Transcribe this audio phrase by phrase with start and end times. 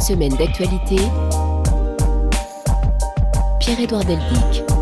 [0.00, 0.96] Semaine d'actualité.
[3.60, 4.77] Pierre-Édouard Deldic.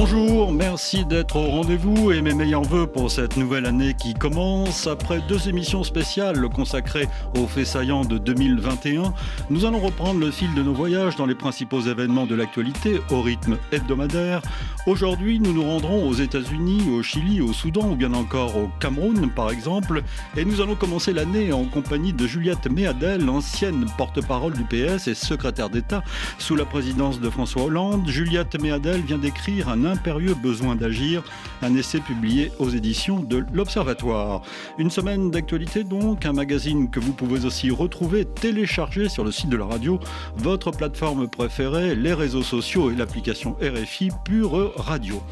[0.00, 4.86] Bonjour, merci d'être au rendez-vous et mes meilleurs voeux pour cette nouvelle année qui commence.
[4.86, 9.12] Après deux émissions spéciales consacrées aux faits saillants de 2021,
[9.50, 13.22] nous allons reprendre le fil de nos voyages dans les principaux événements de l'actualité au
[13.22, 14.40] rythme hebdomadaire.
[14.86, 19.28] Aujourd'hui, nous nous rendrons aux États-Unis, au Chili, au Soudan ou bien encore au Cameroun
[19.34, 20.04] par exemple.
[20.36, 25.14] Et nous allons commencer l'année en compagnie de Juliette Méadel, ancienne porte-parole du PS et
[25.14, 26.04] secrétaire d'État
[26.38, 28.08] sous la présidence de François Hollande.
[28.08, 31.24] Juliette Méadel vient d'écrire un impérieux besoin d'agir,
[31.62, 34.42] un essai publié aux éditions de l'Observatoire.
[34.78, 39.48] Une semaine d'actualité donc, un magazine que vous pouvez aussi retrouver téléchargé sur le site
[39.50, 39.98] de la radio,
[40.36, 45.22] votre plateforme préférée, les réseaux sociaux et l'application RFI Pure Radio.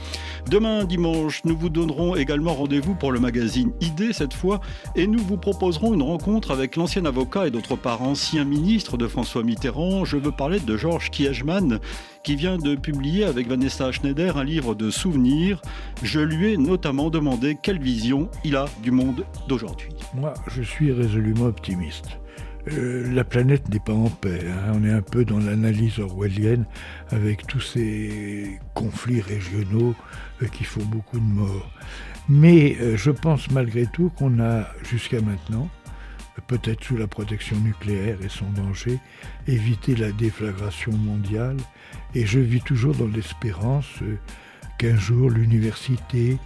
[0.51, 4.61] Demain dimanche, nous vous donnerons également rendez-vous pour le magazine ID cette fois
[4.95, 9.09] et nous vous proposerons une rencontre avec l'ancien avocat et d'autre part ancien ministre de
[9.09, 10.05] François Mitterrand.
[10.05, 11.81] Je veux parler de Georges Kiechman
[12.27, 15.63] qui vient de publier avec Vanessa Schneider un livre de souvenirs.
[16.03, 19.91] Je lui ai notamment demandé quelle vision il a du monde d'aujourd'hui.
[20.13, 22.19] Moi, je suis résolument optimiste.
[22.73, 24.41] Euh, la planète n'est pas en paix.
[24.45, 24.73] Hein.
[24.75, 26.65] On est un peu dans l'analyse orwellienne
[27.13, 29.95] avec tous ces conflits régionaux
[30.43, 31.71] euh, qui font beaucoup de morts.
[32.29, 35.69] Mais euh, je pense malgré tout qu'on a jusqu'à maintenant
[36.47, 38.99] peut-être sous la protection nucléaire et son danger,
[39.47, 41.57] éviter la déflagration mondiale.
[42.17, 44.17] Et je vis toujours dans l'espérance euh,
[44.78, 46.39] qu'un jour l'université,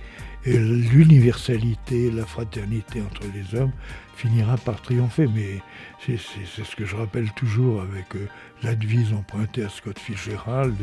[0.45, 3.71] l'universalité, la fraternité entre les hommes
[4.17, 5.29] finira par triompher.
[5.33, 5.63] Mais
[6.05, 8.27] c'est ce que je rappelle toujours avec euh,
[8.65, 8.73] la
[9.17, 10.75] empruntée à Scott Fitzgerald.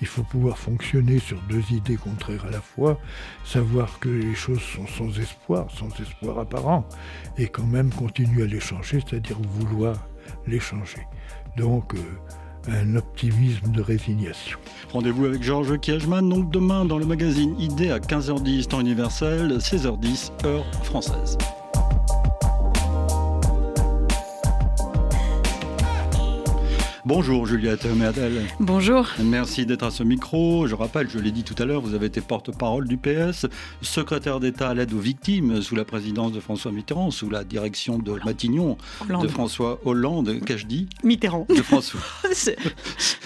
[0.00, 3.00] il faut pouvoir fonctionner sur deux idées contraires à la fois,
[3.44, 6.88] savoir que les choses sont sans espoir, sans espoir apparent,
[7.38, 9.96] et quand même continuer à les changer, c'est-à-dire vouloir
[10.46, 11.08] les changer.
[11.56, 11.98] Donc, euh,
[12.68, 14.58] un optimisme de résignation.
[14.92, 20.46] Rendez-vous avec Georges Kiechman, donc demain dans le magazine ID à 15h10 temps universel, 16h10
[20.46, 21.38] heure française.
[27.04, 28.42] Bonjour Juliette Merdel.
[28.60, 29.08] Bonjour.
[29.18, 30.68] Merci d'être à ce micro.
[30.68, 33.46] Je rappelle, je l'ai dit tout à l'heure, vous avez été porte-parole du PS,
[33.80, 37.98] secrétaire d'État à l'aide aux victimes sous la présidence de François Mitterrand, sous la direction
[37.98, 41.44] de Matignon, de François Hollande, qu'ai-je dit Mitterrand.
[41.48, 41.98] De François.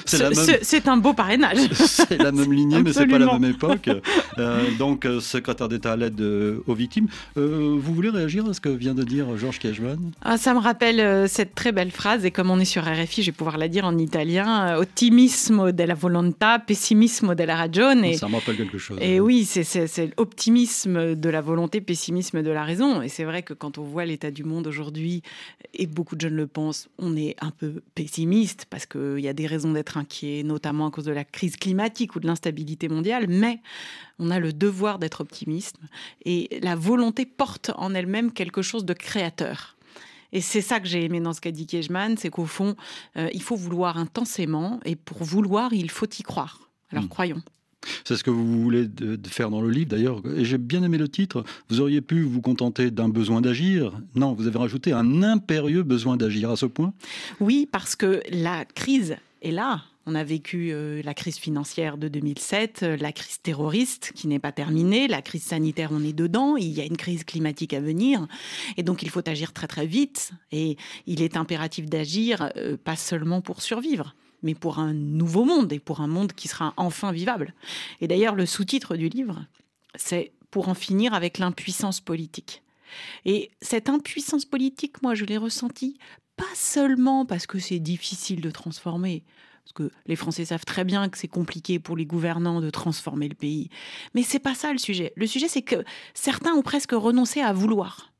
[0.06, 1.58] c'est un beau parrainage.
[1.74, 3.90] c'est la même lignée, mais c'est pas la même époque.
[4.38, 7.08] Euh, donc, euh, secrétaire d'État à l'aide euh, aux victimes.
[7.34, 11.28] vous voulez réagir à ce que vient de dire Georges Cajman ah, Ça me rappelle
[11.28, 13.84] cette très belle phrase, et comme on est sur RFI, je vais pouvoir la dire
[13.84, 18.14] en italien, euh, optimismo della volontà, pessimismo della ragione.
[18.14, 18.98] Ça me rappelle quelque chose.
[19.00, 23.02] Et oui, c'est l'optimisme de la volonté, pessimisme de la raison.
[23.02, 25.22] Et c'est vrai que quand on voit l'état du monde aujourd'hui,
[25.74, 29.32] et beaucoup de jeunes le pensent, on est un peu pessimiste parce qu'il y a
[29.32, 33.26] des raisons d'être inquiet, notamment à cause de la crise climatique ou de l'instabilité mondiale.
[33.28, 33.60] Mais
[34.18, 35.76] on a le devoir d'être optimiste.
[36.24, 39.75] Et la volonté porte en elle-même quelque chose de créateur.
[40.32, 42.76] Et c'est ça que j'ai aimé dans ce qu'a dit Kejman, c'est qu'au fond,
[43.16, 46.70] euh, il faut vouloir intensément, et pour vouloir, il faut y croire.
[46.90, 47.08] Alors hmm.
[47.08, 47.42] croyons.
[48.04, 50.20] C'est ce que vous voulez de, faire dans le livre d'ailleurs.
[50.36, 51.44] Et j'ai bien aimé le titre.
[51.68, 53.92] Vous auriez pu vous contenter d'un besoin d'agir.
[54.14, 56.92] Non, vous avez rajouté un impérieux besoin d'agir à ce point.
[57.40, 59.82] Oui, parce que la crise est là.
[60.08, 64.38] On a vécu euh, la crise financière de 2007, euh, la crise terroriste qui n'est
[64.38, 67.80] pas terminée, la crise sanitaire, on est dedans, il y a une crise climatique à
[67.80, 68.28] venir.
[68.76, 70.30] Et donc, il faut agir très, très vite.
[70.52, 74.14] Et il est impératif d'agir, euh, pas seulement pour survivre,
[74.44, 77.52] mais pour un nouveau monde et pour un monde qui sera enfin vivable.
[78.00, 79.44] Et d'ailleurs, le sous-titre du livre,
[79.96, 82.62] c'est pour en finir avec l'impuissance politique.
[83.24, 85.98] Et cette impuissance politique, moi, je l'ai ressentie
[86.36, 89.24] pas seulement parce que c'est difficile de transformer,
[89.66, 93.28] parce que les Français savent très bien que c'est compliqué pour les gouvernants de transformer
[93.28, 93.68] le pays.
[94.14, 95.12] Mais c'est pas ça le sujet.
[95.16, 95.82] Le sujet, c'est que
[96.14, 98.12] certains ont presque renoncé à vouloir.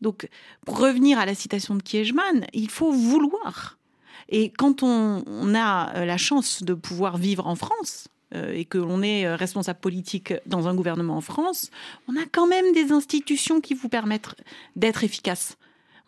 [0.00, 0.28] Donc,
[0.64, 3.78] pour revenir à la citation de Kiechman, il faut vouloir.
[4.28, 5.24] Et quand on,
[5.56, 8.06] a euh, la chance de pouvoir vivre en France,
[8.36, 11.72] euh, et que l'on est euh, responsable politique dans un gouvernement en France,
[12.06, 14.36] on a quand même des institutions qui vous permettent
[14.76, 15.56] d'être efficace.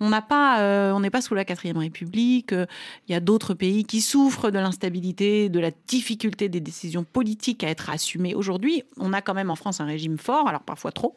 [0.04, 2.50] On n'a pas, euh, on n'est pas sous la quatrième République.
[2.50, 7.62] Il y a d'autres pays qui souffrent de l'instabilité, de la difficulté des décisions politiques
[7.62, 8.34] à être assumées.
[8.34, 11.14] Aujourd'hui, on a quand même en France un régime fort, alors parfois trop,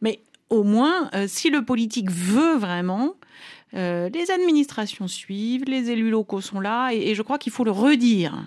[0.00, 3.14] mais au moins, euh, si le politique veut vraiment,
[3.74, 7.72] euh, les administrations suivent, les élus locaux sont là, et, je crois qu'il faut le
[7.72, 8.46] redire.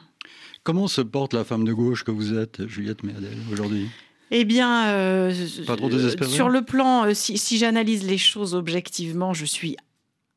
[0.63, 3.89] Comment se porte la femme de gauche que vous êtes, Juliette Merdel, aujourd'hui?
[4.31, 5.33] Eh bien, euh,
[5.67, 6.29] pas trop désespéré.
[6.29, 9.77] sur le plan, euh, si, si j'analyse les choses objectivement, je suis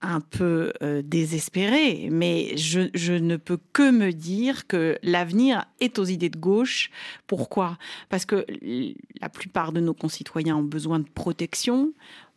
[0.03, 5.99] un peu euh, désespéré, mais je, je, ne peux que me dire que l'avenir est
[5.99, 6.91] aux idées de gauche.
[7.27, 7.79] Pourquoi?
[8.09, 8.45] Parce que
[9.21, 11.93] la plupart de nos concitoyens ont besoin de protection,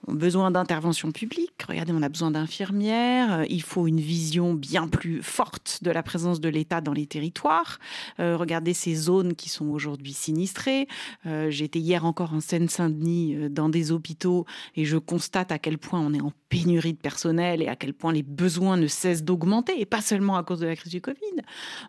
[0.07, 1.51] ont besoin d'intervention publique.
[1.67, 3.39] Regardez, on a besoin d'infirmières.
[3.39, 7.05] Euh, il faut une vision bien plus forte de la présence de l'État dans les
[7.05, 7.79] territoires.
[8.19, 10.87] Euh, regardez ces zones qui sont aujourd'hui sinistrées.
[11.25, 15.99] Euh, J'étais hier encore en Seine-Saint-Denis dans des hôpitaux et je constate à quel point
[15.99, 19.79] on est en pénurie de personnel et à quel point les besoins ne cessent d'augmenter
[19.79, 21.17] et pas seulement à cause de la crise du Covid.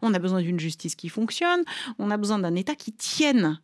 [0.03, 1.63] On a besoin d'une justice qui fonctionne.
[1.99, 3.61] On a besoin d'un État qui tienne.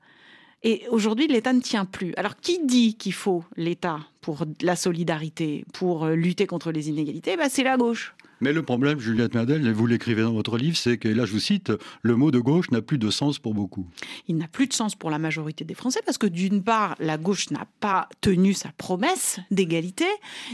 [0.67, 2.13] Et aujourd'hui, l'État ne tient plus.
[2.17, 7.37] Alors, qui dit qu'il faut l'État pour la solidarité, pour euh, lutter contre les inégalités?
[7.37, 8.16] Ben, C'est la gauche.
[8.41, 11.33] Mais le problème, Juliette Madel, et vous l'écrivez dans votre livre, c'est que là, je
[11.33, 11.73] vous cite,
[12.03, 13.87] le mot de gauche n'a plus de sens pour beaucoup.
[14.29, 17.17] Il n'a plus de sens pour la majorité des Français parce que d'une part, la
[17.17, 20.07] gauche n'a pas tenu sa promesse d'égalité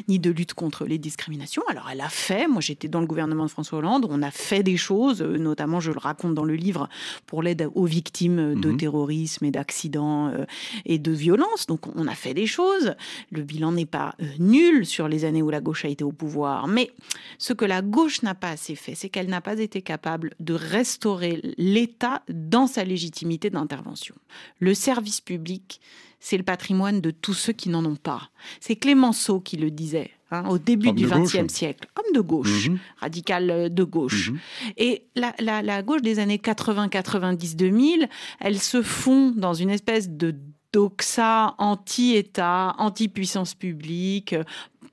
[0.08, 1.62] ni de lutte contre les discriminations.
[1.68, 4.62] Alors elle a fait, moi j'étais dans le gouvernement de François Hollande, on a fait
[4.62, 6.88] des choses, euh, notamment je le raconte dans le livre,
[7.26, 8.76] pour l'aide aux victimes de mmh.
[8.76, 10.44] terrorisme et d'accidents euh,
[10.84, 11.66] et de violences.
[11.66, 12.94] Donc on a fait des choses.
[13.30, 16.12] Le bilan n'est pas euh, nul sur les années où la gauche a été au
[16.12, 16.68] pouvoir.
[16.68, 16.90] Mais
[17.38, 20.52] ce que la gauche n'a pas assez fait, c'est qu'elle n'a pas été capable de
[20.52, 24.14] restaurer l'État dans sa légitimité d'intervention.
[24.58, 25.80] Le service public,
[26.20, 28.30] c'est le patrimoine de tous ceux qui n'en ont pas.
[28.60, 30.10] C'est Clémenceau qui le disait.
[30.30, 32.78] Hein, au début du XXe siècle, homme de gauche, mmh.
[32.96, 34.30] radical euh, de gauche.
[34.30, 34.38] Mmh.
[34.78, 38.08] Et la, la, la, gauche des années 80, 90, 2000,
[38.40, 40.34] elle se fond dans une espèce de
[40.72, 44.34] doxa anti-État, anti-puissance publique,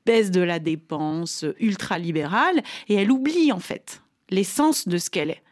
[0.06, 5.44] baisse de la dépense, ultralibérale, et elle oublie en fait l'essence de ce qu'elle est.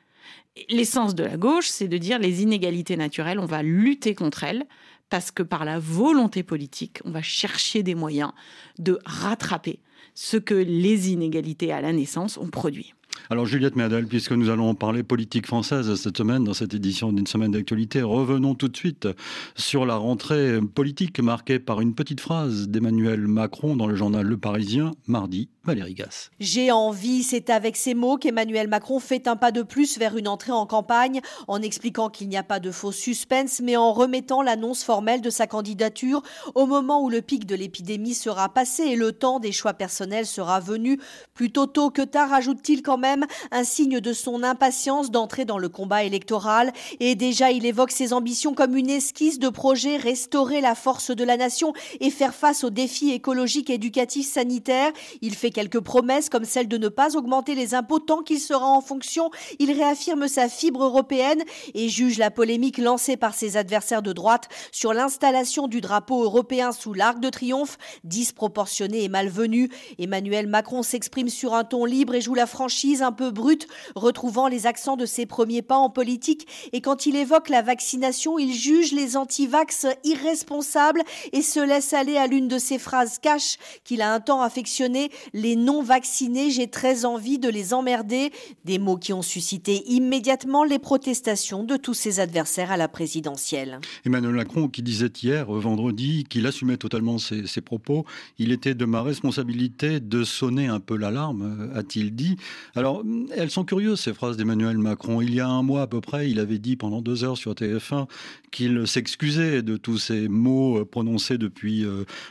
[0.69, 4.65] L'essence de la gauche, c'est de dire les inégalités naturelles, on va lutter contre elles,
[5.09, 8.31] parce que par la volonté politique, on va chercher des moyens
[8.79, 9.79] de rattraper
[10.15, 12.93] ce que les inégalités à la naissance ont produit.
[13.29, 17.27] Alors Juliette Merdel, puisque nous allons parler politique française cette semaine dans cette édition d'une
[17.27, 19.07] semaine d'actualité, revenons tout de suite
[19.55, 24.37] sur la rentrée politique marquée par une petite phrase d'Emmanuel Macron dans le journal Le
[24.37, 26.31] Parisien mardi Valérie Gasse.
[26.39, 30.29] J'ai envie, c'est avec ces mots qu'Emmanuel Macron fait un pas de plus vers une
[30.29, 31.19] entrée en campagne,
[31.49, 35.29] en expliquant qu'il n'y a pas de faux suspense, mais en remettant l'annonce formelle de
[35.29, 36.23] sa candidature
[36.55, 40.25] au moment où le pic de l'épidémie sera passé et le temps des choix personnels
[40.25, 40.99] sera venu.
[41.33, 43.06] Plutôt tôt que tard, ajoute-t-il quand même,
[43.51, 46.73] un signe de son impatience d'entrer dans le combat électoral.
[46.99, 51.23] Et déjà, il évoque ses ambitions comme une esquisse de projet restaurer la force de
[51.23, 54.91] la nation et faire face aux défis écologiques, éducatifs, sanitaires.
[55.21, 58.65] Il fait quelques promesses comme celle de ne pas augmenter les impôts tant qu'il sera
[58.65, 59.29] en fonction.
[59.59, 61.43] Il réaffirme sa fibre européenne
[61.73, 66.71] et juge la polémique lancée par ses adversaires de droite sur l'installation du drapeau européen
[66.71, 69.69] sous l'arc de triomphe, disproportionnée et malvenue.
[69.99, 74.47] Emmanuel Macron s'exprime sur un ton libre et joue la franchise un peu brute, retrouvant
[74.47, 76.47] les accents de ses premiers pas en politique.
[76.73, 81.01] Et quand il évoque la vaccination, il juge les anti-vax irresponsables
[81.33, 85.09] et se laisse aller à l'une de ses phrases cash qu'il a un temps affectionné
[85.33, 88.31] les non-vaccinés, j'ai très envie de les emmerder.
[88.65, 93.79] Des mots qui ont suscité immédiatement les protestations de tous ses adversaires à la présidentielle.
[94.05, 98.05] Emmanuel Macron qui disait hier, euh, vendredi, qu'il assumait totalement ses, ses, propos.
[98.37, 102.37] Il était de ma responsabilité de sonner un peu l'alarme, euh, a-t-il dit.
[102.75, 102.86] Alors,
[103.35, 105.21] elles sont curieuses, ces phrases d'Emmanuel Macron.
[105.21, 107.53] Il y a un mois à peu près, il avait dit pendant deux heures sur
[107.53, 108.07] TF1
[108.51, 111.85] qu'il s'excusait de tous ces mots euh, prononcés depuis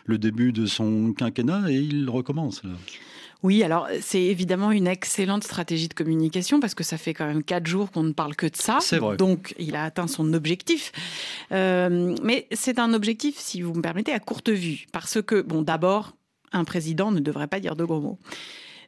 [0.07, 2.71] le début de son quinquennat et il recommence là.
[3.43, 7.43] Oui, alors c'est évidemment une excellente stratégie de communication parce que ça fait quand même
[7.43, 8.79] quatre jours qu'on ne parle que de ça.
[8.81, 9.17] C'est vrai.
[9.17, 10.93] Donc il a atteint son objectif.
[11.53, 14.87] Euh, mais c'est un objectif, si vous me permettez, à courte vue.
[14.91, 16.17] Parce que, bon, d'abord,
[16.53, 18.19] un président ne devrait pas dire de gros mots.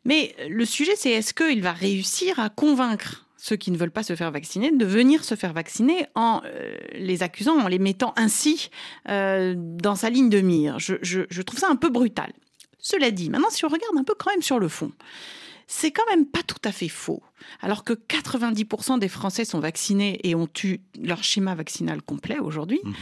[0.09, 4.03] Mais le sujet, c'est est-ce qu'il va réussir à convaincre ceux qui ne veulent pas
[4.03, 8.15] se faire vacciner de venir se faire vacciner en euh, les accusant, en les mettant
[8.17, 8.71] ainsi
[9.09, 10.79] euh, dans sa ligne de mire?
[10.79, 12.33] Je, je, je trouve ça un peu brutal.
[12.79, 14.93] Cela dit, maintenant, si on regarde un peu quand même sur le fond,
[15.67, 17.23] c'est quand même pas tout à fait faux.
[17.61, 22.81] Alors que 90% des Français sont vaccinés et ont eu leur schéma vaccinal complet aujourd'hui,
[22.83, 22.93] mmh.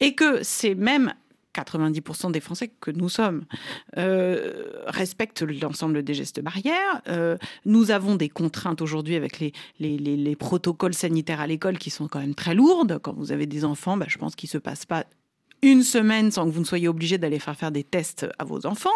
[0.00, 1.14] et que c'est même
[1.54, 3.44] 90% des Français que nous sommes
[3.96, 7.02] euh, respectent l'ensemble des gestes barrières.
[7.08, 11.78] Euh, nous avons des contraintes aujourd'hui avec les, les, les, les, protocoles sanitaires à l'école
[11.78, 12.98] qui sont quand même très lourdes.
[13.02, 15.04] Quand vous avez des enfants, bah, je pense qu'il ne se passe pas
[15.62, 18.66] une semaine sans que vous ne soyez obligé d'aller faire faire des tests à vos
[18.66, 18.90] enfants.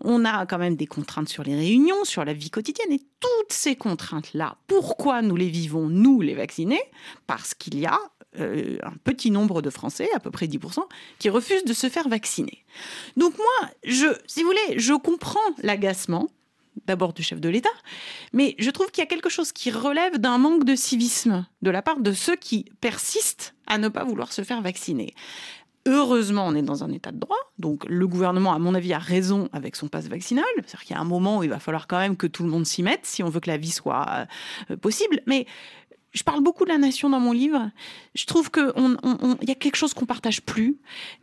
[0.00, 2.92] On a quand même des contraintes sur les réunions, sur la vie quotidienne.
[2.92, 6.82] Et toutes ces contraintes-là, pourquoi nous les vivons, nous les vaccinés?
[7.26, 7.98] Parce qu'il y a
[8.38, 10.80] euh, un petit nombre de Français, à peu près 10%,
[11.18, 12.64] qui refusent de se faire vacciner.
[13.16, 13.70] Donc moi,
[14.26, 16.28] si vous voulez, je comprends l'agacement
[16.86, 17.68] d'abord du chef de l'État,
[18.32, 21.70] mais je trouve qu'il y a quelque chose qui relève d'un manque de civisme de
[21.70, 25.14] la part de ceux qui persistent à ne pas vouloir se faire vacciner.
[25.86, 28.98] Heureusement, on est dans un état de droit, donc le gouvernement, à mon avis, a
[28.98, 30.44] raison avec son passe vaccinal.
[30.56, 32.50] C'est-à-dire qu'il y a un moment où il va falloir quand même que tout le
[32.50, 34.26] monde s'y mette si on veut que la vie soit
[34.70, 35.22] euh, possible.
[35.24, 35.46] Mais
[36.12, 37.70] je parle beaucoup de la nation dans mon livre.
[38.14, 38.72] Je trouve qu'il
[39.42, 40.78] y a quelque chose qu'on partage plus.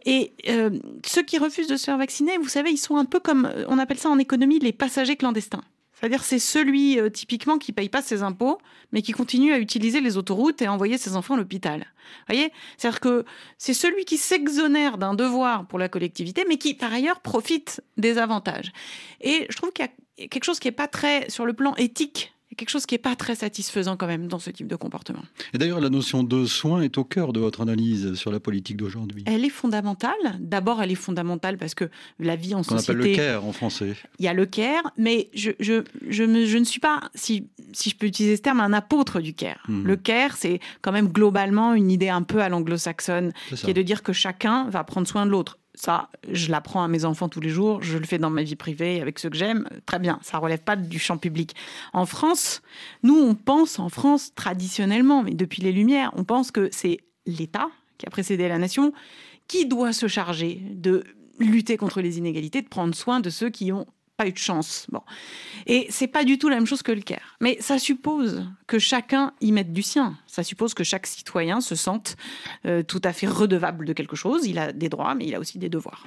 [0.06, 0.72] Et euh,
[1.06, 3.79] ceux qui refusent de se faire vacciner, vous savez, ils sont un peu comme, on
[3.79, 5.63] appelle ça en économie, les passagers clandestins.
[6.00, 8.60] C'est-à-dire c'est celui euh, typiquement qui paye pas ses impôts,
[8.91, 11.88] mais qui continue à utiliser les autoroutes et à envoyer ses enfants à l'hôpital.
[12.27, 13.25] Voyez, c'est-à-dire que
[13.58, 18.20] c'est celui qui s'exonère d'un devoir pour la collectivité, mais qui par ailleurs profite des
[18.20, 18.72] avantages.
[19.22, 21.74] Et je trouve qu'il y a quelque chose qui est pas très sur le plan
[21.75, 25.21] éthique quelque chose qui n'est pas très satisfaisant quand même dans ce type de comportement.
[25.53, 28.77] Et d'ailleurs, la notion de soin est au cœur de votre analyse sur la politique
[28.77, 29.23] d'aujourd'hui.
[29.27, 30.11] Elle est fondamentale.
[30.39, 32.91] D'abord, elle est fondamentale parce que la vie en société...
[32.91, 33.95] On appelle le care en français.
[34.19, 37.91] Il y a le care, mais je, je, je, je ne suis pas, si, si,
[37.91, 39.63] je peux utiliser ce terme, un apôtre du care.
[39.67, 39.83] Hmm.
[39.85, 43.81] Le care, c'est quand même globalement une idée un peu à l'anglo-saxonne, qui est de
[43.81, 45.59] dire que chacun va prendre soin de l'autre.
[45.79, 48.55] Ça, je l'apprends à mes enfants tous les jours, je le fais dans ma vie
[48.55, 49.69] privée avec ceux que j'aime.
[49.86, 51.55] Très bien, ça relève pas du champ public.
[51.93, 52.63] En France,
[53.03, 57.67] nous, on pense en France traditionnellement, mais depuis les Lumières, on pense que c'est l'État
[58.00, 58.91] qui a précédé la nation
[59.48, 61.03] qui doit se charger de
[61.39, 63.86] lutter contre les inégalités, de prendre soin de ceux qui ont
[64.17, 64.88] pas eu de chance.
[64.91, 65.01] Bon.
[65.67, 67.36] Et c'est pas du tout la même chose que le CARE.
[67.39, 70.17] Mais ça suppose que chacun y mette du sien.
[70.25, 72.17] Ça suppose que chaque citoyen se sente
[72.65, 74.47] euh, tout à fait redevable de quelque chose.
[74.47, 76.03] Il a des droits, mais il a aussi des devoirs.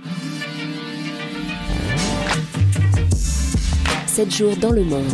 [4.06, 5.06] 7 jours dans le monde.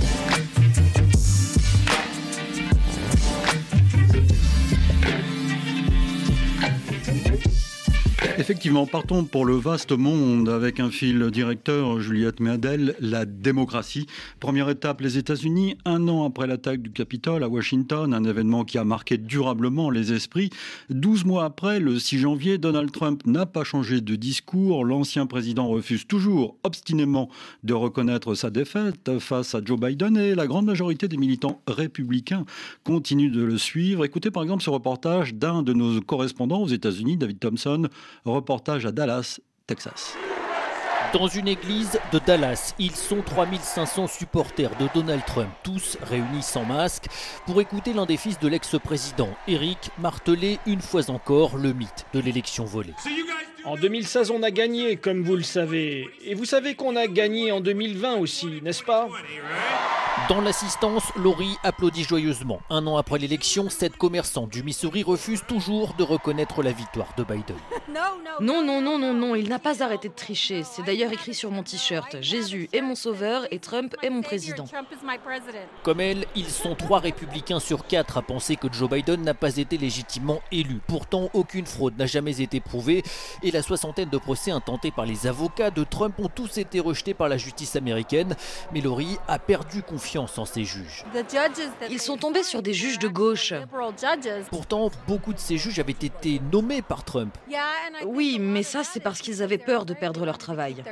[8.38, 14.06] Effectivement, partons pour le vaste monde avec un fil directeur, Juliette Méadel, la démocratie.
[14.40, 18.76] Première étape, les États-Unis, un an après l'attaque du Capitole à Washington, un événement qui
[18.76, 20.50] a marqué durablement les esprits.
[20.90, 24.84] Douze mois après, le 6 janvier, Donald Trump n'a pas changé de discours.
[24.84, 27.30] L'ancien président refuse toujours obstinément
[27.64, 32.44] de reconnaître sa défaite face à Joe Biden et la grande majorité des militants républicains
[32.84, 34.04] continuent de le suivre.
[34.04, 37.88] Écoutez par exemple ce reportage d'un de nos correspondants aux États-Unis, David Thompson,
[38.30, 40.16] Reportage à Dallas, Texas.
[41.12, 46.64] Dans une église de Dallas, ils sont 3500 supporters de Donald Trump, tous réunis sans
[46.64, 47.06] masque,
[47.46, 52.20] pour écouter l'un des fils de l'ex-président, Eric, marteler une fois encore le mythe de
[52.20, 52.94] l'élection volée.
[53.64, 56.08] En 2016, on a gagné, comme vous le savez.
[56.24, 59.08] Et vous savez qu'on a gagné en 2020 aussi, n'est-ce pas?
[60.28, 62.60] Dans l'assistance, Laurie applaudit joyeusement.
[62.70, 67.24] Un an après l'élection, cette commerçante du Missouri refuse toujours de reconnaître la victoire de
[67.24, 67.56] Biden.
[68.40, 70.62] Non, non, non, non, non, il n'a pas arrêté de tricher.
[70.64, 72.20] C'est d'ailleurs écrit sur mon t-shirt.
[72.20, 74.64] Jésus est mon sauveur et Trump est mon président.
[75.82, 79.56] Comme elle, ils sont trois républicains sur quatre à penser que Joe Biden n'a pas
[79.56, 80.80] été légitimement élu.
[80.86, 83.02] Pourtant, aucune fraude n'a jamais été prouvée
[83.42, 87.14] et la soixantaine de procès intentés par les avocats de Trump ont tous été rejetés
[87.14, 88.36] par la justice américaine.
[88.72, 91.04] Mais Laurie a perdu confiance en ces juges.
[91.90, 93.54] Ils sont tombés sur des juges de gauche.
[94.50, 97.36] Pourtant, beaucoup de ces juges avaient été nommés par Trump.
[98.04, 100.82] Oui, mais ça, c'est parce qu'ils avaient peur de perdre leur travail.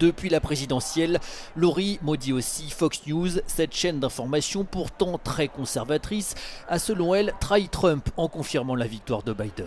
[0.00, 1.20] Depuis la présidentielle,
[1.56, 6.34] Laurie maudit aussi Fox News, cette chaîne d'information pourtant très conservatrice,
[6.68, 9.66] a selon elle trahi Trump en confirmant la victoire de Biden.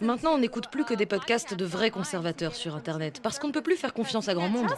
[0.00, 3.52] Maintenant, on n'écoute plus que des podcasts de vrais conservateurs sur Internet, parce qu'on ne
[3.52, 4.68] peut plus faire confiance à grand monde.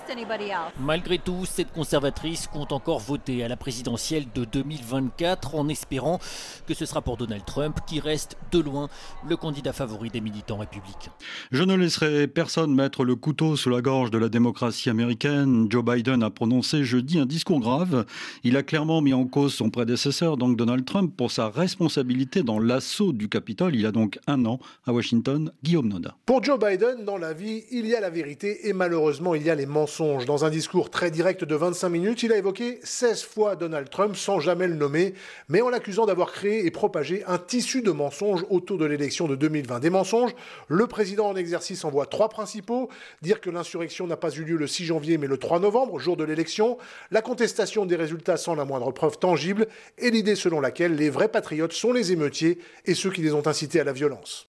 [0.80, 6.18] Malgré tout, cette conservatrice compte encore voter à la présidentielle de 2024 en espérant
[6.66, 8.88] que ce sera pour Donald Trump qui reste de loin
[9.28, 11.12] le candidat favori des militants républicains.
[11.50, 15.67] Je ne laisserai personne mettre le couteau sous la gorge de la démocratie américaine.
[15.69, 18.07] Joe Biden a prononcé jeudi un discours grave.
[18.45, 22.61] Il a clairement mis en cause son prédécesseur, donc Donald Trump, pour sa responsabilité dans
[22.61, 23.75] l'assaut du Capitole.
[23.75, 25.50] Il a donc un an à Washington.
[25.64, 26.17] Guillaume Noda.
[26.26, 29.50] Pour Joe Biden, dans la vie, il y a la vérité et malheureusement, il y
[29.50, 30.25] a les mensonges.
[30.26, 34.14] Dans un discours très direct de 25 minutes, il a évoqué 16 fois Donald Trump
[34.14, 35.14] sans jamais le nommer,
[35.49, 39.35] mais en l'accusant d'avoir créé et propagé un tissu de mensonges autour de l'élection de
[39.35, 39.81] 2020.
[39.81, 40.35] Des mensonges,
[40.69, 42.88] le président en exercice en voit trois principaux.
[43.23, 46.16] Dire que l'insurrection n'a pas eu lieu le 6 janvier mais le 3 novembre, jour
[46.16, 46.78] de l'élection,
[47.11, 49.66] la contestation des résultats sans la moindre preuve tangible,
[49.99, 53.47] et l'idée selon laquelle les vrais patriotes sont les émeutiers et ceux qui les ont
[53.47, 54.49] incités à la violence.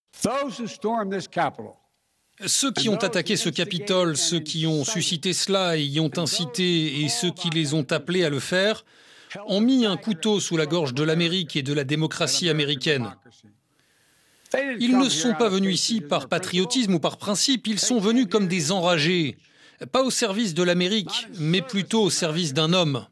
[2.46, 7.02] Ceux qui ont attaqué ce Capitole, ceux qui ont suscité cela et y ont incité,
[7.02, 8.86] et ceux qui les ont appelés à le faire,
[9.48, 13.14] ont mis un couteau sous la gorge de l'Amérique et de la démocratie américaine.
[14.80, 18.48] Ils ne sont pas venus ici par patriotisme ou par principe, ils sont venus comme
[18.48, 19.38] des enragés.
[19.92, 23.06] Pas au service de l'Amérique, mais plutôt au service d'un homme.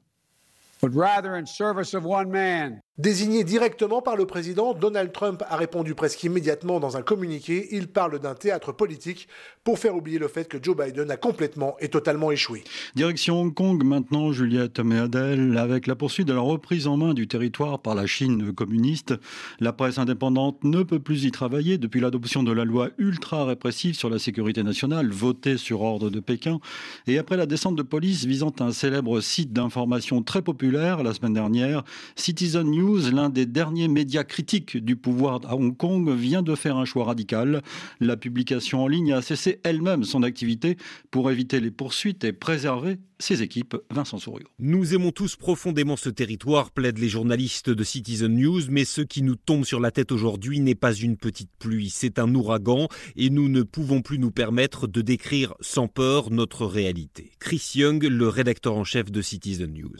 [2.97, 7.67] Désigné directement par le président, Donald Trump a répondu presque immédiatement dans un communiqué.
[7.69, 9.27] Il parle d'un théâtre politique
[9.63, 12.63] pour faire oublier le fait que Joe Biden a complètement et totalement échoué.
[12.95, 17.27] Direction Hong Kong maintenant, Juliette Méadel, avec la poursuite de la reprise en main du
[17.27, 19.13] territoire par la Chine communiste.
[19.59, 23.93] La presse indépendante ne peut plus y travailler depuis l'adoption de la loi ultra répressive
[23.93, 26.59] sur la sécurité nationale, votée sur ordre de Pékin,
[27.05, 31.33] et après la descente de police visant un célèbre site d'information très populaire la semaine
[31.33, 31.83] dernière,
[32.15, 36.77] Citizen News l'un des derniers médias critiques du pouvoir à Hong Kong, vient de faire
[36.77, 37.61] un choix radical.
[37.99, 40.77] La publication en ligne a cessé elle-même son activité
[41.11, 43.75] pour éviter les poursuites et préserver ses équipes.
[43.91, 44.47] Vincent Souriau.
[44.59, 49.21] Nous aimons tous profondément ce territoire, plaident les journalistes de Citizen News, mais ce qui
[49.21, 53.29] nous tombe sur la tête aujourd'hui n'est pas une petite pluie, c'est un ouragan et
[53.29, 57.31] nous ne pouvons plus nous permettre de décrire sans peur notre réalité.
[57.39, 59.93] Chris Young, le rédacteur en chef de Citizen News.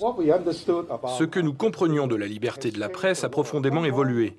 [1.17, 4.35] Ce que nous comprenions de la liberté de la presse a profondément évolué.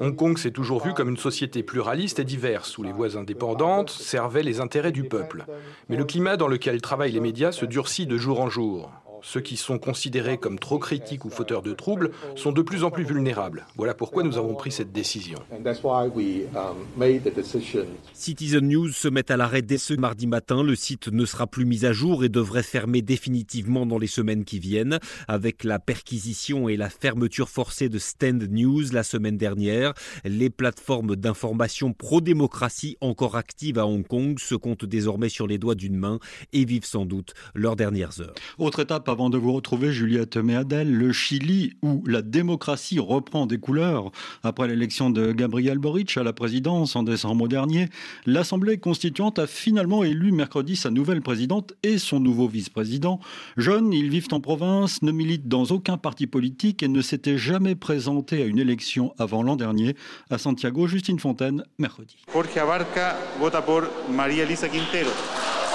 [0.00, 3.90] Hong Kong s'est toujours vu comme une société pluraliste et diverse, où les voix indépendantes
[3.90, 5.46] servaient les intérêts du peuple.
[5.88, 8.90] Mais le climat dans lequel travaillent les médias se durcit de jour en jour.
[9.22, 12.90] Ceux qui sont considérés comme trop critiques ou fauteurs de troubles sont de plus en
[12.90, 13.66] plus vulnérables.
[13.76, 15.38] Voilà pourquoi nous avons pris cette décision.
[18.14, 20.62] Citizen News se met à l'arrêt dès ce mardi matin.
[20.62, 24.44] Le site ne sera plus mis à jour et devrait fermer définitivement dans les semaines
[24.44, 24.98] qui viennent.
[25.26, 29.94] Avec la perquisition et la fermeture forcée de Stand News la semaine dernière,
[30.24, 35.74] les plateformes d'information pro-démocratie encore actives à Hong Kong se comptent désormais sur les doigts
[35.74, 36.18] d'une main
[36.52, 38.34] et vivent sans doute leurs dernières heures.
[38.58, 43.58] Autre étape avant de vous retrouver, Juliette Méadel, le Chili où la démocratie reprend des
[43.58, 44.10] couleurs.
[44.42, 47.88] Après l'élection de Gabriel Boric à la présidence en décembre dernier,
[48.26, 53.20] l'Assemblée constituante a finalement élu mercredi sa nouvelle présidente et son nouveau vice-président.
[53.56, 57.74] Jeunes, ils vivent en province, ne militent dans aucun parti politique et ne s'étaient jamais
[57.74, 59.96] présentés à une élection avant l'an dernier.
[60.30, 62.16] À Santiago, Justine Fontaine, mercredi.
[62.32, 65.10] Jorge Abarca vota por María Elisa Quintero.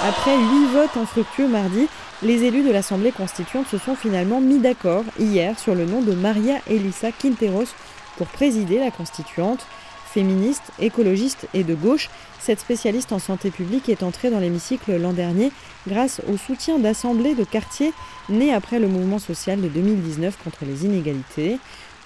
[0.06, 1.88] Après huit votes infructueux mardi,
[2.22, 6.12] les élus de l'Assemblée constituante se sont finalement mis d'accord hier sur le nom de
[6.12, 7.74] Maria Elisa Quinteros
[8.18, 9.66] pour présider la constituante.
[10.12, 15.14] Féministe, écologiste et de gauche, cette spécialiste en santé publique est entrée dans l'hémicycle l'an
[15.14, 15.50] dernier
[15.88, 17.94] grâce au soutien d'assemblées de quartiers
[18.28, 21.58] nées après le mouvement social de 2019 contre les inégalités.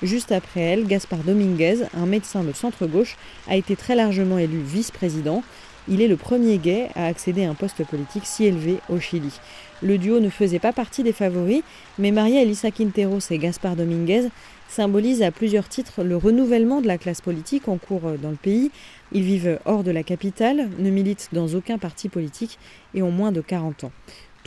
[0.04, 3.16] Juste après elle, Gaspard Dominguez, un médecin de centre-gauche,
[3.48, 5.42] a été très largement élu vice-président.
[5.90, 9.33] Il est le premier gay à accéder à un poste politique si élevé au Chili.
[9.83, 11.62] Le duo ne faisait pas partie des favoris,
[11.98, 14.29] mais Maria Elisa Quinteros et Gaspard Dominguez
[14.68, 18.70] symbolisent à plusieurs titres le renouvellement de la classe politique en cours dans le pays.
[19.12, 22.59] Ils vivent hors de la capitale, ne militent dans aucun parti politique
[22.92, 23.92] et ont moins de 40 ans.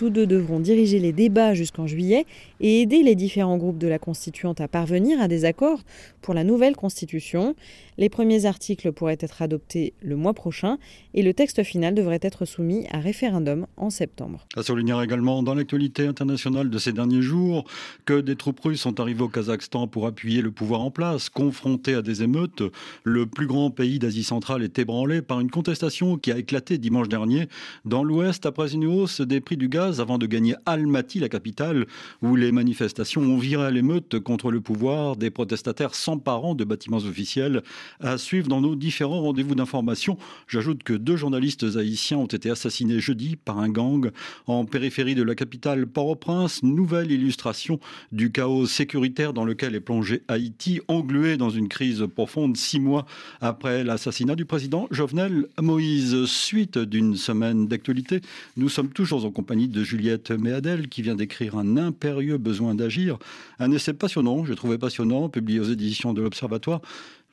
[0.02, 2.26] Tous deux devront diriger les débats jusqu'en juillet
[2.60, 5.82] et aider les différents groupes de la constituante à parvenir à des accords
[6.24, 7.56] pour la nouvelle constitution.
[8.00, 10.80] Les premiers articles pourraient être adoptés le mois prochain
[11.14, 14.48] et le texte final devrait être soumis à référendum en septembre.
[14.56, 17.66] À souligner également dans l'actualité internationale de ces derniers jours
[18.06, 21.94] que des troupes russes sont arrivées au Kazakhstan pour appuyer le pouvoir en place, confronté
[21.94, 22.64] à des émeutes.
[23.04, 27.08] Le plus grand pays d'Asie centrale est ébranlé par une contestation qui a éclaté dimanche
[27.08, 27.50] dernier
[27.86, 31.86] dans l'ouest après une hausse des prix du gaz avant de gagner Almaty, la capitale,
[32.22, 36.98] où les manifestations ont viré à l'émeute contre le pouvoir, des protestataires s'emparant de bâtiments
[36.98, 37.64] officiels
[38.00, 40.18] à suivre dans nos différents rendez-vous d'information.
[40.48, 44.12] J'ajoute que deux journalistes haïtiens ont été assassinés jeudi par un gang
[44.48, 46.64] en périphérie de la capitale Port-au-Prince.
[46.64, 47.80] Nouvelle illustration
[48.12, 53.06] du chaos sécuritaire dans lequel est plongé Haïti, englué dans une crise profonde six mois
[53.42, 56.26] après l'assassinat du président Jovenel Moïse.
[56.26, 58.22] Suite d'une semaine d'actualité,
[58.58, 63.18] nous sommes toujours en compagnie de Juliette Méadel qui vient d'écrire un impérieux besoin d'agir.
[63.60, 66.82] Un essai passionnant, j'ai trouvé passionnant, publié aux éditions de l'Observatoire.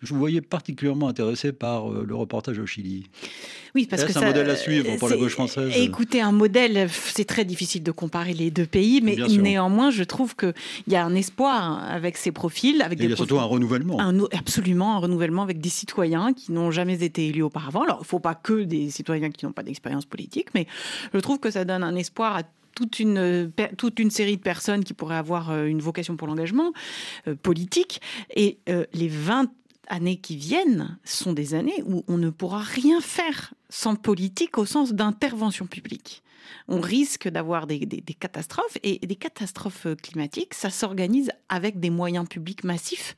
[0.00, 3.06] Je vous voyais particulièrement intéressé par euh, le reportage au Chili.
[3.74, 5.72] Oui, parce que c'est un modèle à suivre pour la gauche française.
[5.76, 10.36] Écoutez, un modèle, c'est très difficile de comparer les deux pays, mais néanmoins, je trouve
[10.36, 10.54] qu'il
[10.86, 12.80] y a un espoir avec ces profils.
[12.80, 14.00] Avec Et il y a surtout un renouvellement.
[14.00, 17.82] Un, absolument, un renouvellement avec des citoyens qui n'ont jamais été élus auparavant.
[17.82, 20.66] Alors, il ne faut pas que des citoyens qui n'ont pas d'expérience politique, mais
[21.12, 22.42] je trouve que ça donne un espoir à
[22.74, 26.72] toute une, toute une série de personnes qui pourraient avoir euh, une vocation pour l'engagement
[27.26, 28.00] euh, politique.
[28.36, 28.58] Et
[28.94, 29.50] les 20
[29.88, 34.66] années qui viennent sont des années où on ne pourra rien faire sans politique au
[34.66, 36.22] sens d'intervention publique.
[36.66, 37.80] On risque d'avoir des,
[38.18, 43.16] catastrophes et des catastrophes climatiques, ça s'organise avec des moyens publics massifs.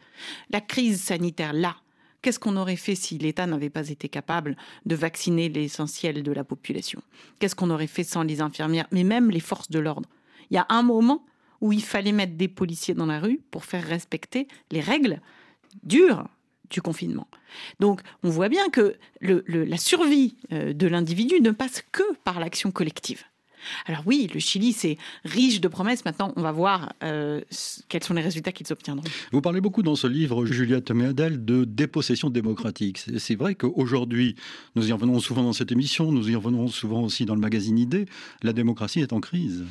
[0.51, 1.77] La crise sanitaire, là,
[2.23, 4.55] Qu'est-ce qu'on aurait fait si l'État n'avait pas été capable
[4.85, 7.03] de vacciner l'essentiel de la population?
[7.39, 10.09] Qu'est-ce qu'on aurait fait sans les infirmières, mais même les forces de l'ordre?
[10.51, 11.25] Il y a un moment
[11.63, 15.23] où il fallait mettre des policiers dans la rue pour faire respecter les règles
[15.83, 16.29] dures
[16.71, 17.29] du confinement.
[17.81, 22.71] Donc on voit bien que la survie euh, de l'individu ne passe que par l'action
[22.71, 23.25] collective.
[23.87, 26.05] Alors oui, le Chili, c'est riche de promesses.
[26.05, 27.41] Maintenant, on va voir euh,
[27.89, 29.05] quels sont les résultats qu'ils obtiendront.
[29.33, 33.05] Vous parlez beaucoup dans ce livre, Juliette Méadel, de dépossession démocratique.
[33.19, 34.37] C'est vrai qu'aujourd'hui,
[34.77, 37.79] nous y revenons souvent dans cette émission, nous y revenons souvent aussi dans le magazine
[37.79, 38.07] Idée,
[38.43, 39.65] la démocratie est en crise,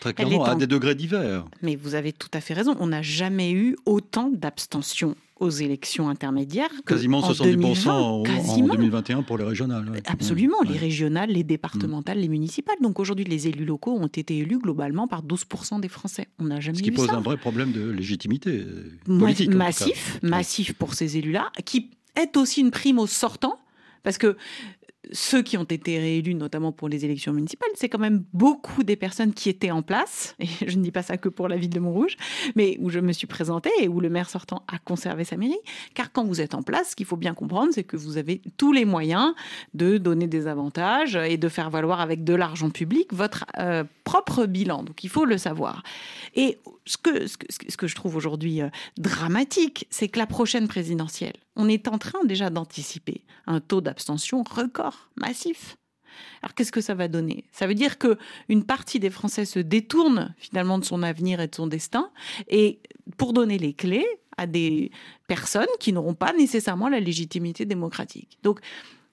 [0.00, 1.44] très, clairement, à des degrés divers.
[1.62, 2.76] Mais vous avez tout à fait raison.
[2.78, 6.70] On n'a jamais eu autant d'abstention aux élections intermédiaires.
[6.86, 9.90] Quasiment 70% en, 2021 pour les régionales.
[10.06, 12.76] Absolument, les régionales, les départementales, les municipales.
[12.80, 16.28] Donc aujourd'hui, les élus locaux ont été élus globalement par 12% des Français.
[16.38, 19.54] On n'a jamais Ce qui pose un vrai problème de légitimité euh, politique.
[19.54, 23.58] Massif, massif pour ces élus-là, qui est aussi une prime aux sortants.
[24.04, 24.36] Parce que
[25.12, 28.96] ceux qui ont été réélus, notamment pour les élections municipales, c'est quand même beaucoup des
[28.96, 31.70] personnes qui étaient en place, et je ne dis pas ça que pour la ville
[31.70, 32.16] de Montrouge,
[32.56, 35.58] mais où je me suis présentée et où le maire sortant a conservé sa mairie.
[35.94, 38.42] Car quand vous êtes en place, ce qu'il faut bien comprendre, c'est que vous avez
[38.56, 39.34] tous les moyens
[39.74, 44.46] de donner des avantages et de faire valoir avec de l'argent public votre euh, propre
[44.46, 44.82] bilan.
[44.82, 45.82] Donc il faut le savoir.
[46.34, 51.88] Et ce que, je trouve aujourd'hui euh, dramatique, c'est que la prochaine présidentielle, on est
[51.88, 55.76] en train déjà d'anticiper un taux d'abstention record, massif.
[56.42, 57.44] Alors qu'est-ce que ça va donner?
[57.52, 61.48] Ça veut dire que une partie des Français se détourne finalement de son avenir et
[61.48, 62.10] de son destin,
[62.48, 62.80] et
[63.16, 64.06] pour donner les clés
[64.36, 64.90] à des
[65.26, 68.38] personnes qui n'auront pas nécessairement la légitimité démocratique.
[68.42, 68.60] Donc,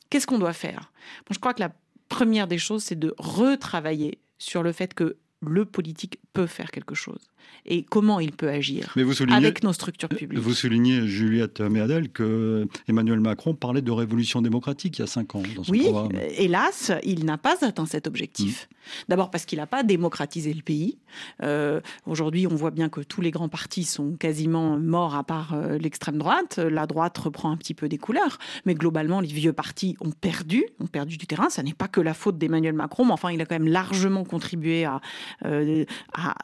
[0.10, 0.92] qu'est-ce qu'on doit faire?
[1.32, 1.74] Je crois que la
[2.10, 5.18] première des choses, c'est de retravailler sur le fait que
[5.50, 7.30] le politique peut faire quelque chose
[7.66, 8.94] et comment il peut agir
[9.32, 10.40] avec nos structures publiques.
[10.40, 15.36] Vous soulignez, Juliette Méadel, que Emmanuel Macron parlait de révolution démocratique il y a cinq
[15.36, 16.12] ans dans son oui, programme.
[16.38, 18.68] hélas, il n'a pas atteint cet objectif.
[18.70, 18.76] Mm.
[19.10, 21.00] D'abord parce qu'il n'a pas démocratisé le pays.
[21.42, 25.54] Euh, aujourd'hui, on voit bien que tous les grands partis sont quasiment morts à part
[25.54, 26.58] euh, l'extrême droite.
[26.58, 30.66] La droite reprend un petit peu des couleurs, mais globalement, les vieux partis ont perdu,
[30.80, 31.50] ont perdu du terrain.
[31.50, 34.24] Ça n'est pas que la faute d'Emmanuel Macron, mais enfin, il a quand même largement
[34.24, 35.02] contribué à,
[35.44, 36.36] euh, à,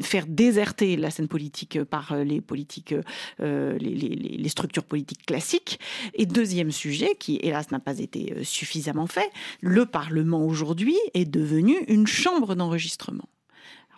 [0.00, 2.94] faire déserter la scène politique par euh, les politiques,
[3.40, 5.80] euh, les, structures politiques classiques.
[6.14, 9.30] Et deuxième sujet, qui hélas n'a pas été suffisamment fait,
[9.60, 13.28] le Parlement aujourd'hui est devenu une chambre d'enregistrement.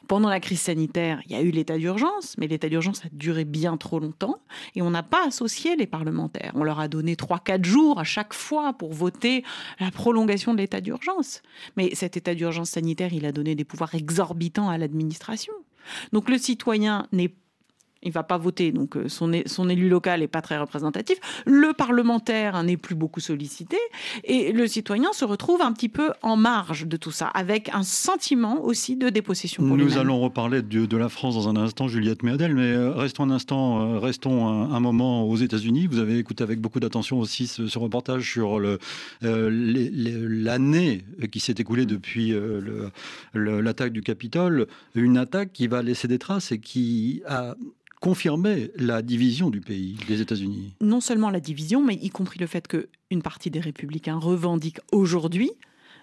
[0.09, 3.45] Pendant la crise sanitaire, il y a eu l'état d'urgence, mais l'état d'urgence a duré
[3.45, 4.38] bien trop longtemps
[4.75, 6.53] et on n'a pas associé les parlementaires.
[6.55, 9.42] On leur a donné 3-4 jours à chaque fois pour voter
[9.81, 11.42] la prolongation de l'état d'urgence.
[11.77, 15.53] Mais cet état d'urgence sanitaire, il a donné des pouvoirs exorbitants à l'administration.
[16.12, 17.33] Donc le citoyen n'est
[18.03, 21.19] il va pas voter, donc euh, son, son élu local n'est pas très représentatif.
[21.45, 23.79] Le parlementaire n'est plus beaucoup sollicité
[24.25, 27.83] et le citoyen se retrouve un petit peu en marge de tout ça, avec un
[27.83, 29.67] sentiment aussi de dépossession.
[29.67, 32.93] Pour Nous allons reparler de, de, la France dans un instant, Juliette Méadel, mais euh,
[32.93, 35.87] restons un instant, euh, restons un, moment aux États-Unis.
[35.87, 38.61] Vous avez écouté avec beaucoup d'attention aussi ce, reportage sur
[39.21, 42.35] l'année qui s'est écoulée depuis
[43.35, 47.55] l'attaque du Capitole, une attaque qui va laisser des traces et qui a
[48.01, 50.75] confirmait la division du pays, des États-Unis.
[50.81, 55.51] Non seulement la division, mais y compris le fait qu'une partie des républicains revendique aujourd'hui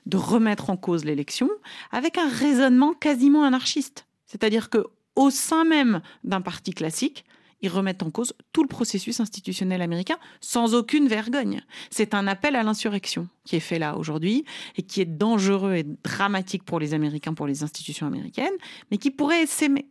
[0.05, 1.49] de remettre en cause l'élection
[1.91, 4.05] avec un raisonnement quasiment anarchiste.
[4.25, 7.23] C'est-à-dire que au sein même d'un parti classique,
[7.61, 11.61] ils remettent en cause tout le processus institutionnel américain sans aucune vergogne.
[11.89, 14.43] C'est un appel à l'insurrection qui est fait là aujourd'hui
[14.75, 18.53] et qui est dangereux et dramatique pour les Américains, pour les institutions américaines,
[18.91, 19.85] mais qui pourrait s'aimer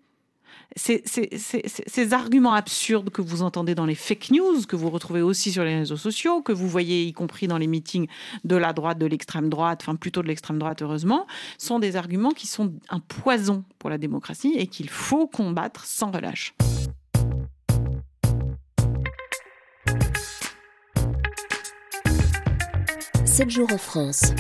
[0.77, 5.65] ces, arguments absurdes que vous entendez dans les fake news, que vous retrouvez aussi sur
[5.65, 8.07] les réseaux sociaux, que vous voyez y compris dans les meetings
[8.45, 11.27] de la droite, de l'extrême droite, enfin plutôt de l'extrême droite heureusement,
[11.59, 16.11] sont des arguments qui sont un poison pour la démocratie et qu'il faut combattre sans
[16.11, 16.55] relâche.
[23.25, 24.33] Sept jours en France.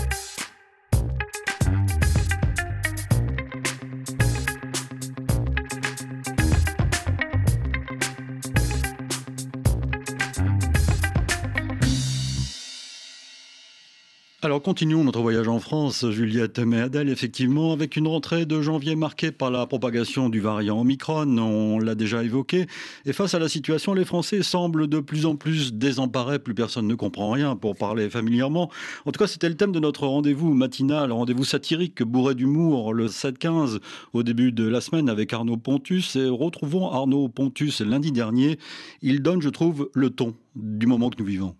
[14.52, 19.32] Alors continuons notre voyage en France, Juliette Méadel, effectivement, avec une rentrée de janvier marquée
[19.32, 22.66] par la propagation du variant Omicron, on l'a déjà évoqué,
[23.06, 26.86] et face à la situation, les Français semblent de plus en plus désemparés, plus personne
[26.86, 28.70] ne comprend rien, pour parler familièrement.
[29.06, 33.06] En tout cas, c'était le thème de notre rendez-vous matinal, rendez-vous satirique, bourré d'humour, le
[33.06, 33.78] 7-15,
[34.12, 38.58] au début de la semaine, avec Arnaud Pontus, et retrouvons Arnaud Pontus lundi dernier.
[39.00, 41.54] Il donne, je trouve, le ton du moment que nous vivons.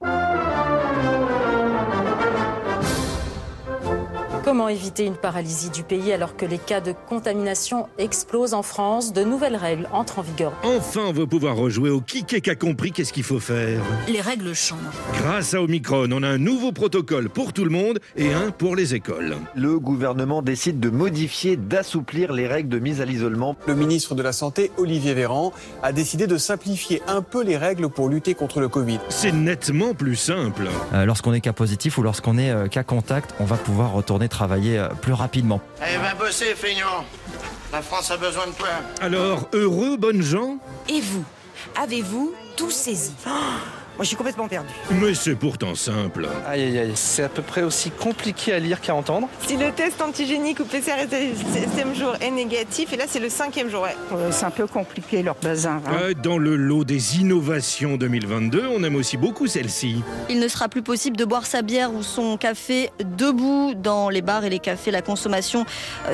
[4.73, 9.23] Éviter une paralysie du pays alors que les cas de contamination explosent en France De
[9.23, 10.53] nouvelles règles entrent en vigueur.
[10.65, 13.81] Enfin, on va pouvoir rejouer au qui qui a compris qu'est-ce qu'il faut faire.
[14.09, 14.79] Les règles changent.
[15.19, 18.77] Grâce à Omicron, on a un nouveau protocole pour tout le monde et un pour
[18.77, 19.37] les écoles.
[19.55, 23.57] Le gouvernement décide de modifier, d'assouplir les règles de mise à l'isolement.
[23.67, 27.89] Le ministre de la Santé, Olivier Véran, a décidé de simplifier un peu les règles
[27.89, 29.01] pour lutter contre le Covid.
[29.09, 30.69] C'est nettement plus simple.
[30.95, 34.29] Euh, lorsqu'on est cas positif ou lorsqu'on est euh, cas contact, on va pouvoir retourner
[34.29, 35.61] travailler euh, plus rapidement.
[35.81, 37.05] Eh ben bosser, feignant
[37.73, 38.69] La France a besoin de toi.
[39.01, 40.59] Alors, heureux, bonnes gens?
[40.89, 41.25] Et vous?
[41.77, 43.15] Avez-vous tout saisi?
[44.03, 44.69] Moi, je suis complètement perdu.
[45.01, 46.29] Mais c'est pourtant simple.
[46.49, 46.93] Aïe, aïe, aïe.
[46.97, 49.29] C'est à peu près aussi compliqué à lire qu'à entendre.
[49.47, 53.21] Si le test antigénique ou PCR était le septième jour est négatif, et là, c'est
[53.21, 53.83] le cinquième jour.
[53.83, 53.95] Ouais.
[54.33, 55.81] c'est un peu compliqué, leur bazin.
[55.87, 55.93] Hein.
[56.03, 60.03] Euh, dans le lot des innovations 2022, on aime aussi beaucoup celle-ci.
[60.29, 64.21] Il ne sera plus possible de boire sa bière ou son café debout dans les
[64.21, 64.91] bars et les cafés.
[64.91, 65.65] La consommation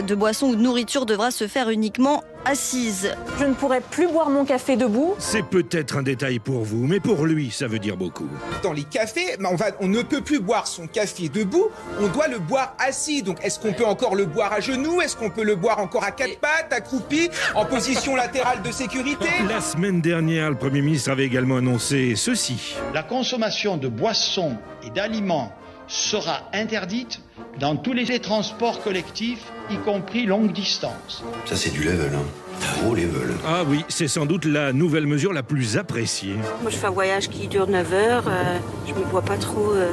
[0.06, 3.14] de boissons ou de nourriture devra se faire uniquement assise.
[3.38, 5.14] Je ne pourrai plus boire mon café debout.
[5.18, 8.28] C'est peut-être un détail pour vous, mais pour lui, ça veut dire beaucoup.
[8.62, 11.68] Dans les cafés, on, va, on ne peut plus boire son café debout,
[12.00, 13.22] on doit le boire assis.
[13.22, 15.00] Donc est-ce qu'on peut encore le boire à genoux?
[15.00, 19.28] Est-ce qu'on peut le boire encore à quatre pattes, accroupi, en position latérale de sécurité?
[19.48, 22.76] La semaine dernière, le Premier ministre avait également annoncé ceci.
[22.94, 25.52] La consommation de boissons et d'aliments
[25.88, 27.20] sera interdite
[27.58, 31.24] dans tous les transports collectifs, y compris longue distance.
[31.46, 32.24] Ça c'est du level, hein.
[32.80, 33.36] Gros level.
[33.46, 36.34] Ah oui, c'est sans doute la nouvelle mesure la plus appréciée.
[36.62, 39.72] Moi je fais un voyage qui dure 9 heures, euh, je me vois pas trop
[39.72, 39.90] euh,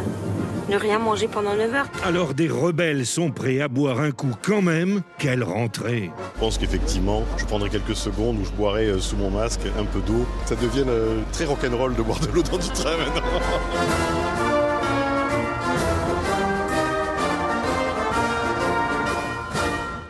[0.69, 1.87] ne rien manger pendant 9 heures.
[2.03, 6.57] Alors des rebelles sont prêts à boire un coup quand même, quelle rentrée Je pense
[6.57, 10.25] qu'effectivement, je prendrai quelques secondes où je boirai euh, sous mon masque un peu d'eau.
[10.45, 10.89] Ça devienne
[11.31, 13.21] très rock'n'roll de boire de l'eau dans du train maintenant.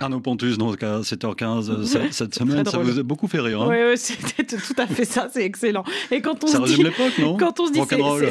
[0.05, 3.63] Arnaud Pontus, ce cas, 7h15 cette, semaine, ça vous a beaucoup fait rire.
[3.63, 5.83] Hein oui, oui c'était tout à fait ça, c'est excellent.
[6.11, 7.81] Et quand on ça se l'époque, non Quand on se dit,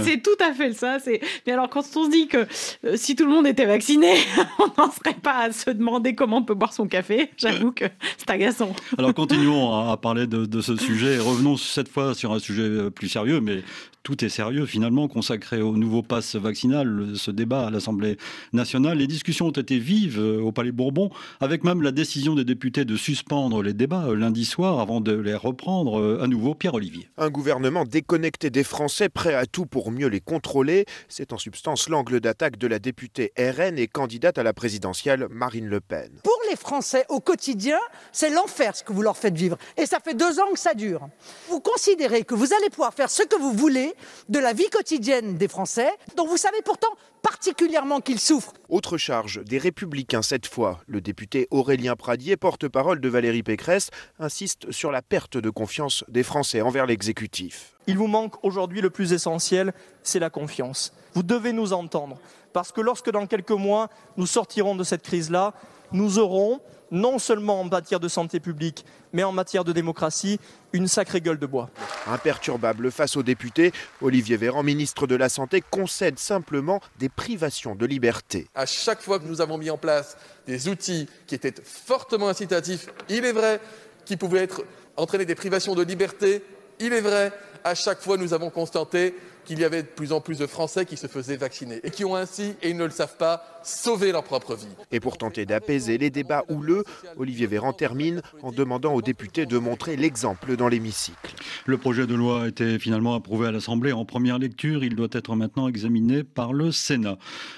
[0.04, 0.98] c'est tout à fait ça.
[1.46, 2.46] Mais alors, quand on se dit que
[2.84, 4.14] euh, si tout le monde était vacciné,
[4.60, 7.86] on n'en serait pas à se demander comment on peut boire son café, j'avoue que
[8.18, 8.72] c'est agaçant.
[8.96, 12.62] Alors, continuons à, parler de, de, ce sujet et revenons cette fois sur un sujet
[12.62, 13.62] euh, plus sérieux, mais
[14.04, 18.18] tout est sérieux finalement consacré au nouveau pass vaccinal, ce débat à l'Assemblée
[18.52, 18.98] nationale.
[18.98, 21.10] Les discussions ont été vives euh, au Palais Bourbon,
[21.40, 25.12] avec même la décision des députés de suspendre les débats euh, lundi soir avant de
[25.12, 26.54] les reprendre euh, à nouveau.
[26.54, 27.08] Pierre-Olivier.
[27.16, 30.84] Un gouvernement déconnecté des Français, prêt à tout pour mieux les contrôler.
[31.08, 35.66] C'est en substance l'angle d'attaque de la députée RN et candidate à la présidentielle Marine
[35.66, 36.10] Le Pen.
[36.22, 37.78] Pour les Français, au quotidien,
[38.12, 39.56] c'est l'enfer ce que vous leur faites vivre.
[39.78, 41.08] Et ça fait deux ans que ça dure.
[41.48, 43.94] Vous considérez que vous allez pouvoir faire ce que vous voulez
[44.28, 46.94] de la vie quotidienne des Français, dont vous savez pourtant
[47.24, 48.52] particulièrement qu'ils souffrent.
[48.68, 50.80] Autre charge, des républicains cette fois.
[50.86, 56.22] Le député Aurélien Pradier, porte-parole de Valérie Pécresse, insiste sur la perte de confiance des
[56.22, 57.74] Français envers l'exécutif.
[57.86, 60.92] Il vous manque aujourd'hui le plus essentiel, c'est la confiance.
[61.14, 62.18] Vous devez nous entendre,
[62.52, 65.54] parce que lorsque dans quelques mois nous sortirons de cette crise-là,
[65.92, 66.60] nous aurons
[66.94, 70.38] non seulement en matière de santé publique, mais en matière de démocratie,
[70.72, 71.68] une sacrée gueule de bois.
[72.06, 77.84] Imperturbable face aux députés, Olivier Véran, ministre de la Santé, concède simplement des privations de
[77.84, 78.46] liberté.
[78.54, 82.86] À chaque fois que nous avons mis en place des outils qui étaient fortement incitatifs,
[83.08, 83.60] il est vrai,
[84.04, 84.62] qui pouvaient être,
[84.96, 86.44] entraîner des privations de liberté,
[86.78, 87.32] il est vrai,
[87.64, 90.86] à chaque fois nous avons constaté qu'il y avait de plus en plus de Français
[90.86, 94.12] qui se faisaient vacciner et qui ont ainsi, et ils ne le savent pas, sauvé
[94.12, 94.66] leur propre vie.
[94.92, 96.84] Et pour tenter d'apaiser les débats houleux,
[97.16, 101.34] Olivier Véran termine en demandant aux députés de montrer l'exemple dans l'hémicycle.
[101.66, 104.84] Le projet de loi a été finalement approuvé à l'Assemblée en première lecture.
[104.84, 107.16] Il doit être maintenant examiné par le Sénat.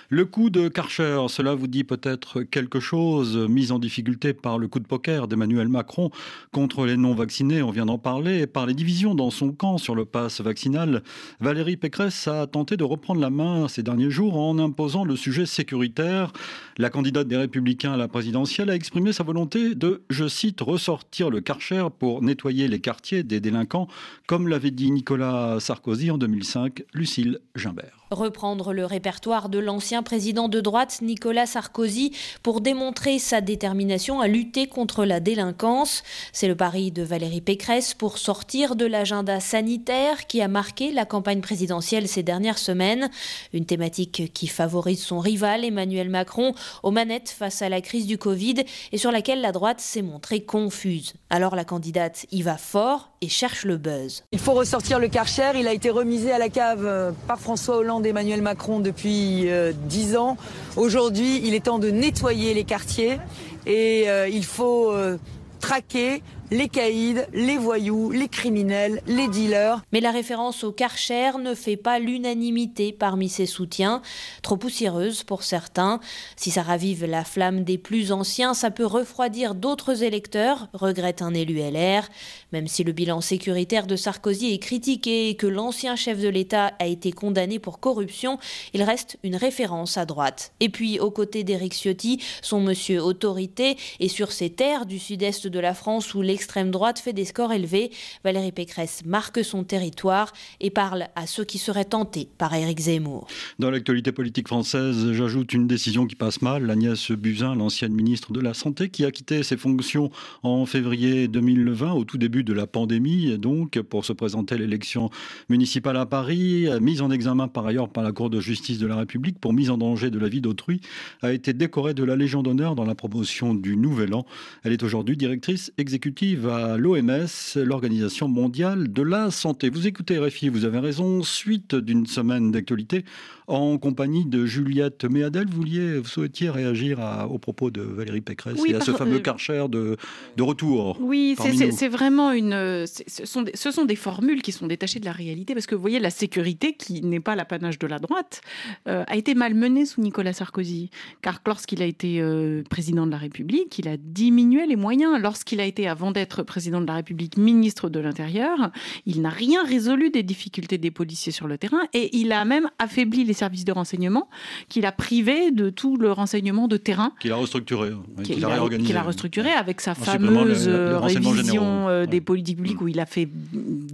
[0.09, 4.69] Le coup de Karcher, cela vous dit peut-être quelque chose, mise en difficulté par le
[4.69, 6.11] coup de poker d'Emmanuel Macron
[6.53, 9.95] contre les non-vaccinés, on vient d'en parler, et par les divisions dans son camp sur
[9.95, 11.03] le pass vaccinal,
[11.41, 15.47] Valérie Pécresse a tenté de reprendre la main ces derniers jours en imposant le sujet
[15.47, 16.33] sécuritaire.
[16.79, 21.31] La candidate des Républicains à la présidentielle a exprimé sa volonté de, je cite, ressortir
[21.31, 23.89] le Karcher pour nettoyer les quartiers des délinquants,
[24.27, 28.06] comme l'avait dit Nicolas Sarkozy en 2005, Lucille Gimbert.
[28.11, 32.13] Reprendre le répertoire de l'ancien président de droite Nicolas Sarkozy
[32.45, 36.05] pour démontrer sa détermination à lutter contre la délinquance.
[36.33, 41.05] C'est le pari de Valérie Pécresse pour sortir de l'agenda sanitaire qui a marqué la
[41.05, 43.11] campagne présidentielle ces dernières semaines.
[43.53, 48.19] Une thématique qui favorise son rival Emmanuel Macron aux manettes face à la crise du
[48.19, 51.15] Covid et sur laquelle la droite s'est montrée confuse.
[51.29, 54.23] Alors la candidate y va fort et cherche le buzz.
[54.31, 55.51] Il faut ressortir le Karcher.
[55.57, 59.73] Il a été remisé à la cave euh, par François Hollande d'Emmanuel Macron depuis euh,
[59.89, 60.37] dix ans.
[60.77, 63.19] Aujourd'hui, il est temps de nettoyer les quartiers
[63.67, 65.19] et euh, il faut euh,
[65.59, 69.83] traquer les caïds, les voyous, les criminels, les dealers.
[69.93, 74.03] Mais la référence au Karcher ne fait pas l'unanimité parmi ses soutiens,
[74.43, 76.01] trop poussiéreuse pour certains.
[76.37, 81.35] Si ça ravive la flamme des plus anciens, ça peut refroidir d'autres électeurs, regrette un
[81.35, 82.09] élu LR.
[82.53, 86.73] Même si le bilan sécuritaire de Sarkozy est critiqué et que l'ancien chef de l'État
[86.79, 88.39] a été condamné pour corruption,
[88.73, 90.53] il reste une référence à droite.
[90.61, 95.47] Et puis, aux côtés d'Éric Ciotti, son monsieur autorité, et sur ces terres du sud-est
[95.47, 97.91] de la France où l'extrême droite fait des scores élevés,
[98.23, 103.27] Valérie Pécresse marque son territoire et parle à ceux qui seraient tentés par Éric Zemmour.
[103.59, 106.69] Dans l'actualité politique française, j'ajoute une décision qui passe mal.
[106.69, 110.11] Agnès Buzyn, l'ancienne ministre de la Santé, qui a quitté ses fonctions
[110.43, 115.09] en février 2020, au tout début de la pandémie, donc pour se présenter à l'élection
[115.49, 118.97] municipale à Paris, mise en examen par ailleurs par la Cour de justice de la
[118.97, 120.83] République pour mise en danger de la vie d'autrui,
[121.23, 124.27] a été décorée de la Légion d'honneur dans la promotion du Nouvel An.
[124.65, 129.69] Elle est aujourd'hui directrice exécutive à l'OMS, l'Organisation mondiale de la santé.
[129.71, 133.05] Vous écoutez RFI, vous avez raison, suite d'une semaine d'actualité
[133.49, 135.47] en compagnie de Juliette Méadel.
[135.49, 138.91] Vous, vouliez, vous souhaitiez réagir à, aux propos de Valérie Pécresse Oui, et à ce
[138.91, 139.97] fameux euh, Karcher de,
[140.37, 140.99] de retour.
[141.01, 142.85] Oui, c'est- vraiment une.
[142.87, 145.67] c'est- Ce sont, des, ce sont des formules qui sont détachées de la réalité parce
[145.67, 148.41] que vous voyez, la sécurité, qui n'est pas l'apanage de la droite,
[148.89, 150.91] euh, a été malmenée sous Nicolas Sarkozy.
[151.23, 155.21] Car lorsqu'il a été euh, président de la République, il a diminué les moyens.
[155.23, 158.71] Lorsqu'il a été, avant d'être président de la République, ministre de l'Intérieur,
[159.05, 162.69] il n'a rien résolu des difficultés des policiers sur le terrain et il a même
[162.79, 164.29] affaibli les services de renseignement
[164.69, 167.13] qu'il a privé de tout le renseignement de terrain.
[167.21, 168.87] Qu'il a restructuré, hein, oui, qu'il a a, réorganisé.
[168.89, 172.81] qu'il a restructuré avec sa le- fameuse le- le euh, révision euh, des politiques publiques
[172.81, 173.29] où il a fait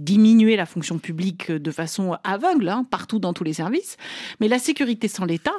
[0.03, 3.97] diminuer la fonction publique de façon aveugle hein, partout dans tous les services.
[4.39, 5.51] Mais la sécurité sans l'État,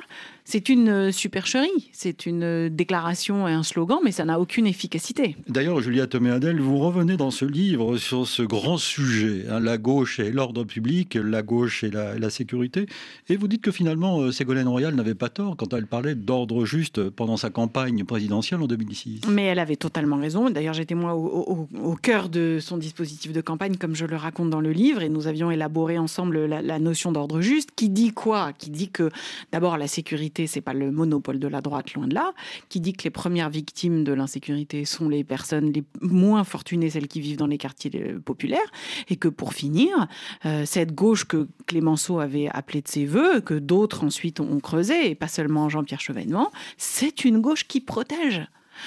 [0.45, 4.67] c'est une euh, supercherie, c'est une euh, déclaration et un slogan, mais ça n'a aucune
[4.67, 5.37] efficacité.
[5.49, 10.21] D'ailleurs, Juliette Méadel, vous revenez dans ce livre sur ce grand sujet, hein, la gauche
[10.21, 12.87] et l'ordre public, la gauche et la, la sécurité,
[13.31, 16.67] et vous dites que finalement, euh, Ségolène Royal n'avait pas tort quand elle parlait d'ordre
[16.67, 19.23] juste pendant sa campagne présidentielle en 2006.
[19.31, 20.51] Mais elle avait totalement raison.
[20.51, 24.17] D'ailleurs, j'étais moi au, au- au cœur de son dispositif de campagne, comme je le
[24.17, 28.13] raconte dans le livre, et nous avions élaboré ensemble la, notion d'ordre juste, qui dit
[28.13, 28.53] quoi?
[28.53, 29.11] Qui dit que
[29.53, 32.33] d'abord la sécurité, c'est pas le monopole de la droite, loin de là.
[32.69, 37.09] Qui dit que les premières victimes de l'insécurité sont les personnes les moins fortunées, celles
[37.09, 38.71] qui vivent dans les quartiers euh, populaires,
[39.09, 40.09] et que pour finir,
[40.45, 45.11] euh, cette gauche que Clémenceau avait appelée de ses voeux, que d'autres ensuite ont creusé,
[45.11, 48.47] et pas seulement Jean-Pierre Chevènement, c'est une gauche qui protège.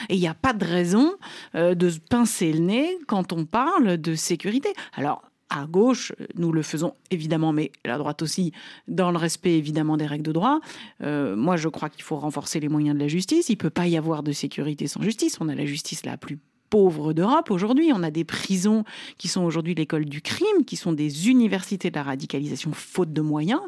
[0.09, 1.13] Et il n'y a pas de raison
[1.55, 4.73] euh, de se pincer le nez quand on parle de sécurité.
[4.93, 8.51] Alors, à gauche, nous le faisons évidemment, mais la droite aussi,
[8.87, 10.59] dans le respect évidemment des règles de droit.
[11.03, 13.49] Euh, moi, je crois qu'il faut renforcer les moyens de la justice.
[13.49, 15.37] Il ne peut pas y avoir de sécurité sans justice.
[15.39, 17.91] On a la justice la plus pauvre d'Europe aujourd'hui.
[17.93, 18.83] On a des prisons
[19.17, 23.21] qui sont aujourd'hui l'école du crime, qui sont des universités de la radicalisation faute de
[23.21, 23.61] moyens.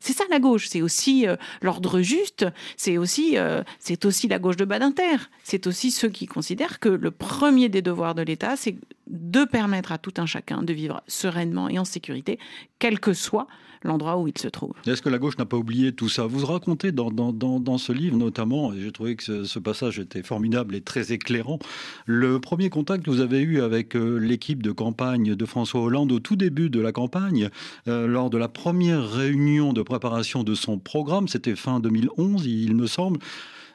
[0.00, 0.68] C'est ça la gauche.
[0.68, 2.46] C'est aussi euh, l'ordre juste.
[2.76, 5.16] C'est aussi, euh, c'est aussi la gauche de Badinter.
[5.44, 9.92] C'est aussi ceux qui considèrent que le premier des devoirs de l'État, c'est de permettre
[9.92, 12.38] à tout un chacun de vivre sereinement et en sécurité,
[12.78, 13.46] quel que soit
[13.82, 14.72] l'endroit où il se trouve.
[14.86, 16.26] Est-ce que la gauche n'a pas oublié tout ça?
[16.26, 19.98] Vous racontez dans, dans, dans, ce livre notamment, et j'ai trouvé que ce, ce passage
[19.98, 21.58] était formidable et très éclairant,
[22.04, 26.12] le premier contact que vous avez eu avec euh, l'équipe de campagne de François Hollande
[26.12, 27.50] au tout début de la campagne,
[27.88, 32.74] euh, lors de la première réunion de préparation de son programme, c'était fin 2011, il
[32.74, 33.20] me semble.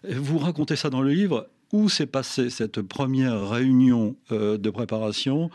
[0.10, 1.48] Vous racontez ça dans le livre.
[1.74, 5.50] Où s'est passée cette première réunion euh, de préparation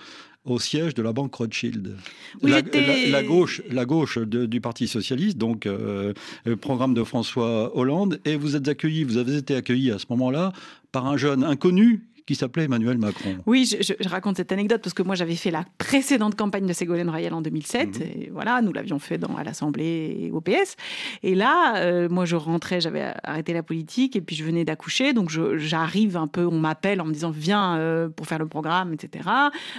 [0.46, 1.94] au siège de la banque Rothschild?
[2.42, 6.56] Oui, la, j'étais- la- la gauche, la gauche de- du Parti socialiste, donc euh, le
[6.56, 10.52] programme de François Hollande, et vous êtes accueilli, vous avez été accueilli à ce moment-là
[10.92, 13.36] par un jeune inconnu qui s'appelait Emmanuel Macron.
[13.46, 17.08] Oui, je, raconte cette anecdote parce que moi j'avais fait la précédente campagne de Ségolène
[17.08, 18.00] Royal en 2007.
[18.00, 18.02] Mhm.
[18.02, 20.76] Et voilà, nous l'avions fait dans, à l'Assemblée et au PS.
[21.22, 25.12] Et là, euh, moi je rentrais, j'avais arrêté la politique et puis je venais d'accoucher.
[25.12, 28.92] Donc j'arrive un peu, on m'appelle en me disant viens euh, pour faire le programme,
[28.92, 29.28] etc.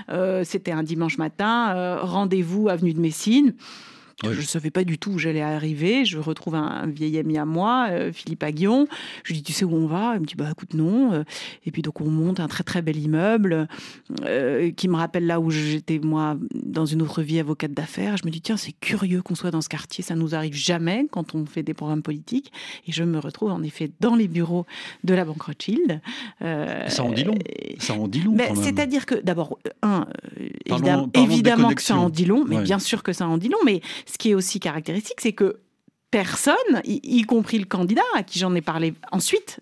[0.09, 3.53] Euh, c'était un dimanche matin, rendez-vous avenue de Messine.
[4.23, 6.03] Je ne savais pas du tout où j'allais arriver.
[6.03, 8.87] Je retrouve un, vieil ami à moi, euh, Philippe Aguillon.
[9.23, 10.13] Je lui dis, tu sais où on va?
[10.15, 11.13] Il me dit, bah écoute, non.
[11.13, 11.23] Euh,
[11.67, 13.67] et puis donc on monte un très très bel immeuble
[14.23, 18.17] euh, qui me rappelle là où j'étais moi dans une autre vie avocate d'affaires.
[18.17, 20.03] Je me dis, tiens, c'est curieux qu'on soit dans ce quartier.
[20.03, 22.51] Ça nous arrive jamais quand on fait des programmes politiques.
[22.87, 24.65] Et je me retrouve en effet dans les bureaux
[25.03, 26.01] de la Banque Rothschild.
[26.41, 27.37] ça en dit long.
[27.77, 28.35] Ça en dit long.
[28.55, 30.07] C'est-à-dire que d'abord, un,
[31.13, 33.59] évidemment, que ça en dit long, mais bien sûr que ça en dit long.
[33.63, 35.59] Mais ce qui est aussi caractéristique, c'est que
[36.09, 36.55] personne,
[36.85, 39.59] y, compris le candidat à qui j'en ai parlé ensuite,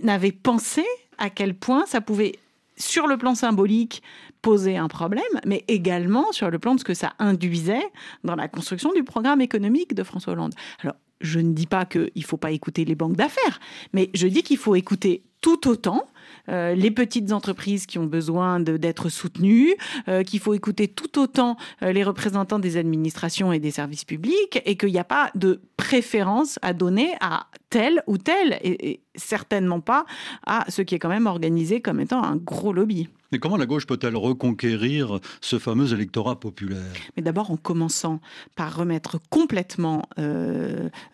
[0.00, 0.84] n'avait pensé
[1.16, 2.38] à quel point ça pouvait,
[2.76, 4.02] sur le plan symbolique,
[4.42, 7.82] poser un problème, mais également sur le plan de ce que ça induisait
[8.22, 10.54] dans la construction du programme économique de François Hollande.
[10.82, 13.58] Alors, je ne dis pas qu'il ne faut pas écouter les banques d'affaires,
[13.92, 16.06] mais je dis qu'il faut écouter tout autant
[16.48, 19.74] euh, les petites entreprises qui ont besoin d'être soutenues,
[20.08, 24.60] euh, qu'il faut écouter tout autant euh, les représentants des administrations et des services publics,
[24.64, 29.80] et qu'il n'y a pas de préférence à donner à tel ou tel, et, certainement
[29.80, 30.06] pas
[30.46, 33.08] à ce qui est quand même organisé comme étant un gros lobby.
[33.32, 36.92] Mais comment la gauche peut-elle reconquérir ce fameux électorat populaire?
[37.16, 38.20] Mais d'abord en commençant
[38.54, 40.02] par remettre complètement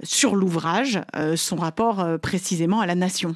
[0.03, 1.01] sur l'ouvrage
[1.35, 3.35] son rapport précisément à la nation.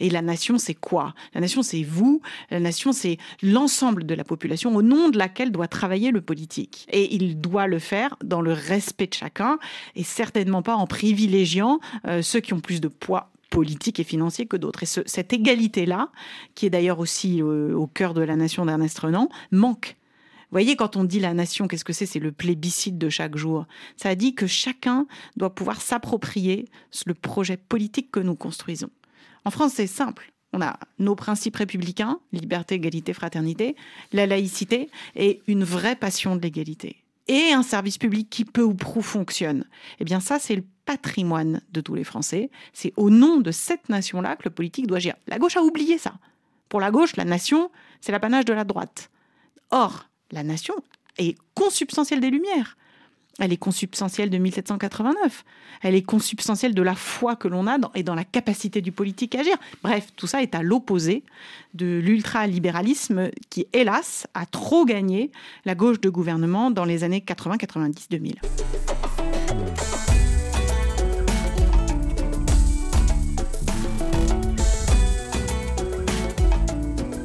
[0.00, 1.14] Et la nation, c'est quoi?
[1.34, 2.20] La nation, c'est vous.
[2.50, 6.86] La nation, c'est l'ensemble de la population au nom de laquelle doit travailler le politique.
[6.90, 9.58] Et il doit le faire dans le respect de chacun
[9.94, 14.46] et certainement pas en privilégiant euh, ceux qui ont plus de poids politique et financier
[14.46, 14.82] que d'autres.
[14.82, 16.10] Et cette égalité-là,
[16.54, 19.96] qui est d'ailleurs aussi euh, au cœur de la nation d'Ernest Renan, manque.
[20.50, 22.06] Vous voyez, quand on dit la nation, qu'est-ce que c'est?
[22.06, 23.66] C'est le plébiscite de chaque jour.
[23.96, 25.06] Ça dit que chacun
[25.36, 26.68] doit pouvoir s'approprier
[27.04, 28.90] le projet politique que nous construisons.
[29.46, 30.32] En France, c'est simple.
[30.52, 33.76] On a nos principes républicains, liberté, égalité, fraternité,
[34.12, 36.96] la laïcité et une vraie passion de l'égalité.
[37.28, 39.64] Et un service public qui peu ou prou fonctionne.
[40.00, 42.50] Eh bien ça, c'est le patrimoine de tous les Français.
[42.72, 45.14] C'est au nom de cette nation-là que le politique doit agir.
[45.28, 46.14] La gauche a oublié ça.
[46.68, 47.70] Pour la gauche, la nation,
[48.00, 49.10] c'est l'apanage de la droite.
[49.70, 50.74] Or, la nation
[51.18, 52.76] est consubstantielle des Lumières.
[53.38, 55.44] Elle est consubstantielle de 1789.
[55.82, 59.34] Elle est consubstantielle de la foi que l'on a et dans la capacité du politique
[59.34, 59.56] à agir.
[59.82, 61.22] Bref, tout ça est à l'opposé
[61.74, 65.30] de l'ultralibéralisme qui, hélas, a trop gagné
[65.66, 68.36] la gauche de gouvernement dans les années 80, 90, 2000.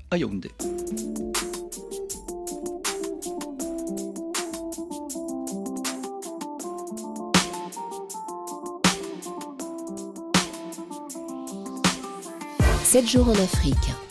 [12.83, 14.08] Sept jours en Afrique.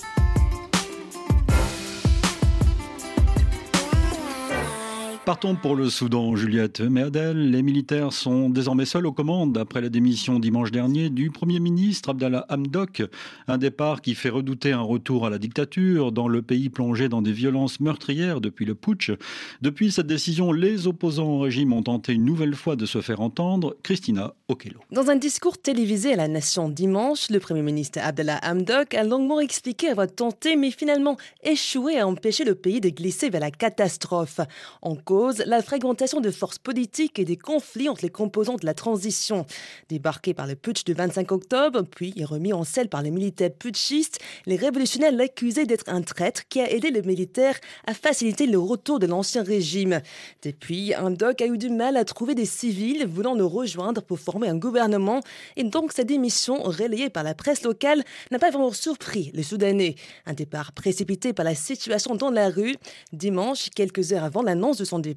[5.28, 7.50] Partons pour le Soudan, Juliette Merdel.
[7.50, 12.08] Les militaires sont désormais seuls aux commandes après la démission dimanche dernier du Premier ministre
[12.08, 13.02] Abdallah Hamdok.
[13.46, 17.20] Un départ qui fait redouter un retour à la dictature dans le pays plongé dans
[17.20, 19.10] des violences meurtrières depuis le putsch.
[19.60, 23.20] Depuis cette décision, les opposants au régime ont tenté une nouvelle fois de se faire
[23.20, 23.76] entendre.
[23.82, 24.80] Christina Okello.
[24.92, 29.40] Dans un discours télévisé à la Nation dimanche, le Premier ministre Abdallah Hamdok a longuement
[29.40, 34.40] expliqué avoir tenté mais finalement échoué à empêcher le pays de glisser vers la catastrophe.
[34.80, 38.74] En cause, la fragmentation de forces politiques et des conflits entre les composants de la
[38.74, 39.46] transition.
[39.88, 44.18] Débarqué par le putsch du 25 octobre, puis remis en selle par les militaires putschistes,
[44.46, 48.98] les révolutionnaires l'accusaient d'être un traître qui a aidé les militaires à faciliter le retour
[48.98, 50.00] de l'ancien régime.
[50.42, 54.48] Depuis, Hamdok a eu du mal à trouver des civils voulant le rejoindre pour former
[54.48, 55.20] un gouvernement
[55.56, 59.96] et donc sa démission, relayée par la presse locale, n'a pas vraiment surpris les Soudanais.
[60.26, 62.76] Un départ précipité par la situation dans la rue.
[63.12, 65.07] Dimanche, quelques heures avant l'annonce de son départ,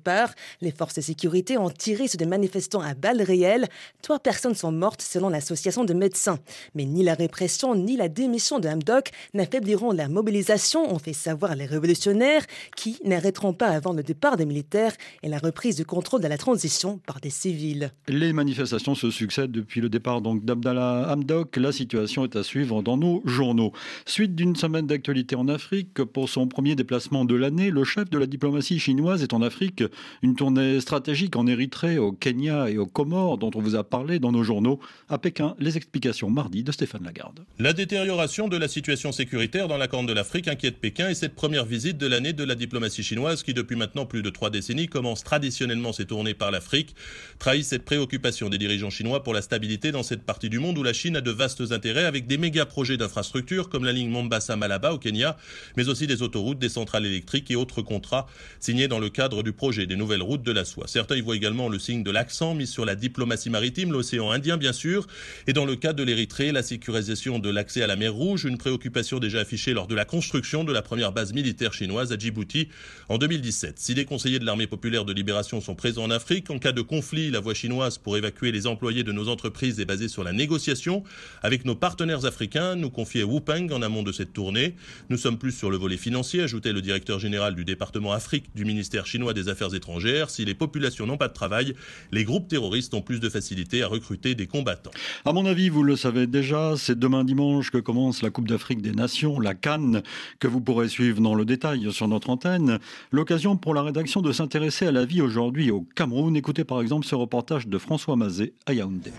[0.62, 3.68] les forces de sécurité ont tiré sur des manifestants à balles réelles.
[4.02, 6.39] Trois personnes sont mortes selon l'association de médecins.
[6.76, 11.56] Mais ni la répression ni la démission de Hamdok n'affaibliront la mobilisation, ont fait savoir
[11.56, 16.22] les révolutionnaires, qui n'arrêteront pas avant le départ des militaires et la reprise du contrôle
[16.22, 17.92] de la transition par des civils.
[18.08, 21.58] Les manifestations se succèdent depuis le départ d'Abdallah Hamdok.
[21.58, 23.72] La situation est à suivre dans nos journaux.
[24.06, 28.18] Suite d'une semaine d'actualité en Afrique, pour son premier déplacement de l'année, le chef de
[28.18, 29.81] la diplomatie chinoise est en Afrique.
[30.22, 34.20] Une tournée stratégique en Érythrée, au Kenya et aux Comores, dont on vous a parlé
[34.20, 34.80] dans nos journaux.
[35.10, 37.46] À Pékin, les explications mardi de Stéphane Lagarde.
[37.60, 41.36] La détérioration de la situation sécuritaire dans la Corne de l'Afrique inquiète Pékin et cette
[41.36, 44.88] première visite de l'année de la diplomatie chinoise qui, depuis maintenant plus de trois décennies,
[44.88, 46.96] commence traditionnellement ses tournées par l'Afrique,
[47.40, 50.84] trahit cette préoccupation des dirigeants chinois pour la stabilité dans cette partie du monde où
[50.84, 54.94] la Chine a de vastes intérêts avec des méga projets d'infrastructures comme la ligne Mombasa-Malaba
[54.94, 55.38] au Kenya,
[55.78, 58.28] mais aussi des autoroutes, des centrales électriques et autres contrats
[58.60, 60.88] signés dans le cadre du projet des nouvelles routes de la soie.
[60.88, 64.58] Certains y voient également le signe de l'accent mis sur la diplomatie maritime, l'océan Indien
[64.58, 65.08] bien sûr,
[65.48, 68.58] et dans le cas de l'Érythrée, la sécurisation de l'accès à la mer Rouge, une
[68.58, 72.68] préoccupation déjà affichée lors de la construction de la première base militaire chinoise à Djibouti
[73.10, 73.80] en 2017.
[73.80, 76.82] Si les conseillers de l'armée populaire de libération sont présents en Afrique, en cas de
[76.82, 80.34] conflit, la voie chinoise pour évacuer les employés de nos entreprises est basée sur la
[80.34, 81.04] négociation
[81.42, 84.76] avec nos partenaires africains, nous confiait Wu Peng en amont de cette tournée.
[85.10, 88.66] Nous sommes plus sur le volet financier, ajoutait le directeur général du département Afrique du
[88.66, 90.30] ministère chinois des Affaires étrangères.
[90.30, 91.76] Si les populations n'ont pas de travail,
[92.12, 94.91] les groupes terroristes ont plus de facilité à recruter des combattants.
[95.26, 98.82] À mon avis, vous le savez déjà, c'est demain dimanche que commence la Coupe d'Afrique
[98.82, 100.02] des Nations, la Cannes,
[100.39, 102.80] que vous pourrez suivre dans le détail sur notre antenne.
[103.12, 106.36] L'occasion pour la rédaction de s'intéresser à la vie aujourd'hui au Cameroun.
[106.36, 109.12] Écoutez par exemple ce reportage de François Mazet à Yaoundé.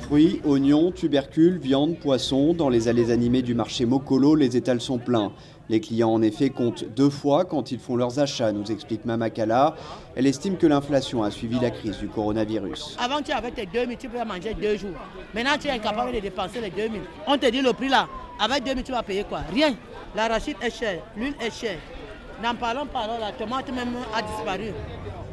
[0.00, 4.98] Fruits, oignons, tubercules, viande, poissons, dans les allées animées du marché Mokolo, les étals sont
[4.98, 5.32] pleins.
[5.72, 9.74] Les clients en effet comptent deux fois quand ils font leurs achats, nous explique Mamakala.
[10.14, 12.98] Elle estime que l'inflation a suivi la crise du coronavirus.
[13.00, 14.90] Avant tu avais tes 2000, tu pouvais manger deux jours.
[15.32, 17.00] Maintenant tu es incapable de dépenser les 2000.
[17.26, 18.06] On te dit le prix là.
[18.38, 19.38] Avec 2000 tu vas payer quoi?
[19.50, 19.74] Rien.
[20.14, 21.78] L'arachide est cher, l'huile est chère.
[22.42, 24.74] N'en parlons pas, la tomate même a disparu.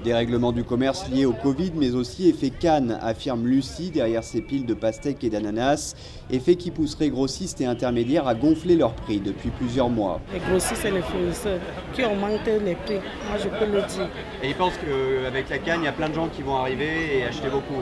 [0.04, 4.66] Dérèglement du commerce lié au Covid, mais aussi effet Cannes, affirme Lucie derrière ses piles
[4.66, 5.94] de pastèques et d'ananas.
[6.32, 10.22] Effet qui pousserait grossistes et intermédiaires à gonfler leurs prix depuis plusieurs mois.
[10.32, 11.60] Les grossistes et les fournisseurs
[11.94, 14.10] qui augmentent les prix, moi je peux le dire.
[14.42, 17.18] Et ils pensent qu'avec la Cannes, il y a plein de gens qui vont arriver
[17.18, 17.82] et acheter beaucoup.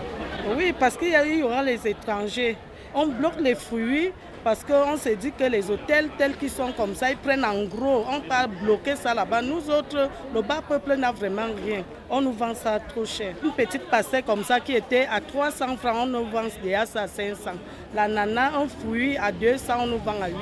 [0.58, 2.58] Oui, parce qu'il y aura les étrangers.
[2.96, 4.12] On bloque les fruits
[4.44, 7.66] parce qu'on se dit que les hôtels tels qu'ils sont comme ça, ils prennent en
[7.66, 8.06] gros.
[8.10, 9.42] On va bloquer ça là-bas.
[9.42, 11.84] Nous autres, le bas peuple n'a vraiment rien.
[12.10, 13.36] On nous vend ça trop cher.
[13.44, 17.02] Une petite pastèque comme ça qui était à 300 francs, on nous vend déjà ça
[17.02, 17.52] à 500.
[17.94, 20.38] L'ananas, un fruit à 200, on nous vend à 800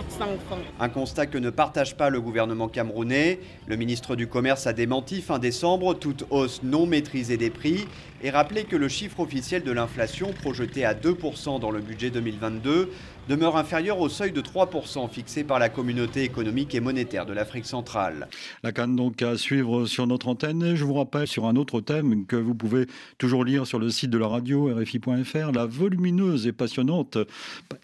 [0.47, 0.59] francs.
[0.79, 3.39] Un constat que ne partage pas le gouvernement camerounais.
[3.65, 7.87] Le ministre du Commerce a démenti fin décembre toute hausse non maîtrisée des prix
[8.21, 12.89] et rappelé que le chiffre officiel de l'inflation projeté à 2% dans le budget 2022
[13.27, 17.65] demeure inférieur au seuil de 3% fixé par la communauté économique et monétaire de l'Afrique
[17.65, 18.27] centrale.
[18.63, 20.75] La canne donc à suivre sur notre antenne.
[20.75, 22.87] Je vous rappelle sur un autre thème que vous pouvez
[23.17, 27.17] toujours lire sur le site de la radio rfi.fr, la volumineuse et passionnante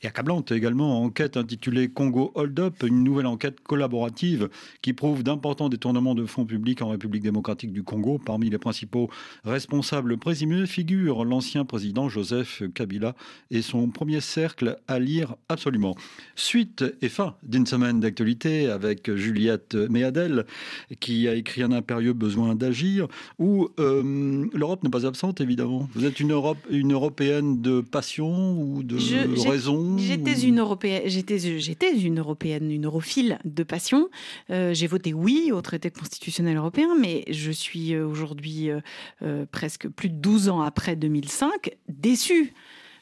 [0.02, 4.50] et accablante également enquête intitulée Congo Hold Up, une nouvelle enquête collaborative
[4.82, 8.20] qui prouve d'importants détournements de fonds publics en République démocratique du Congo.
[8.24, 9.10] Parmi les principaux
[9.44, 13.16] responsables présumés figure l'ancien président Joseph Kabila
[13.50, 15.96] et son premier cercle à lire absolument.
[16.36, 20.46] Suite et fin d'une semaine d'actualité avec Juliette Méadel,
[21.00, 23.08] qui a écrit Un impérieux besoin d'agir,
[23.40, 25.88] où euh, l'Europe n'est pas absente, évidemment.
[25.94, 28.98] Vous êtes une, Europe, une Européenne de passion ou de
[29.48, 34.10] raison J'étais une, Européenne, j'étais, une Européenne, une europhile de passion.
[34.50, 38.70] Euh, j'ai voté oui au traité constitutionnel européen, mais je suis euh, aujourd'hui,
[39.52, 42.54] presque plus de 12 ans après 2005, déçue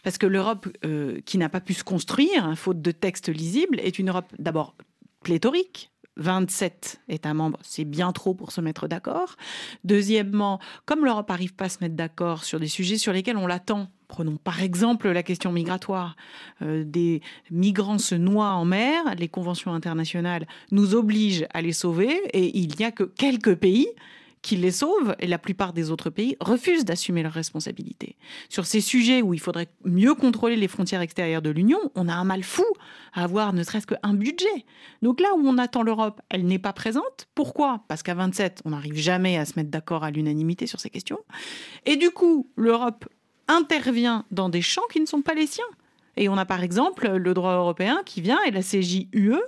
[0.04, 3.80] parce que l'Europe euh, qui n'a pas pu se construire, hein, faute de textes lisibles,
[3.80, 4.76] est une Europe d'abord
[5.24, 9.36] pléthorique, 27 États membres, c'est bien trop pour se mettre d'accord.
[9.84, 13.48] Deuxièmement, comme l'Europe n'arrive pas à se mettre d'accord sur des sujets sur lesquels on
[13.48, 16.16] l'attend, prenons par exemple la question migratoire,
[16.62, 22.22] euh, des migrants se noient en mer, les conventions internationales nous obligent à les sauver
[22.34, 23.88] et il n'y a que quelques pays
[24.42, 28.16] qui les sauve et la plupart des autres pays refusent d'assumer leurs responsabilités.
[28.48, 32.14] Sur ces sujets où il faudrait mieux contrôler les frontières extérieures de l'Union, on a
[32.14, 32.66] un mal fou
[33.14, 34.66] à avoir ne serait-ce qu'un budget.
[35.02, 37.28] Donc là où on attend l'Europe, elle n'est pas présente.
[37.36, 37.84] Pourquoi?
[37.88, 41.20] Parce qu'à 27, on n'arrive jamais à se mettre d'accord à l'unanimité sur ces questions.
[41.86, 43.06] Et du coup, l'Europe
[43.48, 45.66] intervient dans des champs qui ne sont pas les siens.
[46.16, 49.40] Et on a par exemple le droit européen qui vient et la CJUE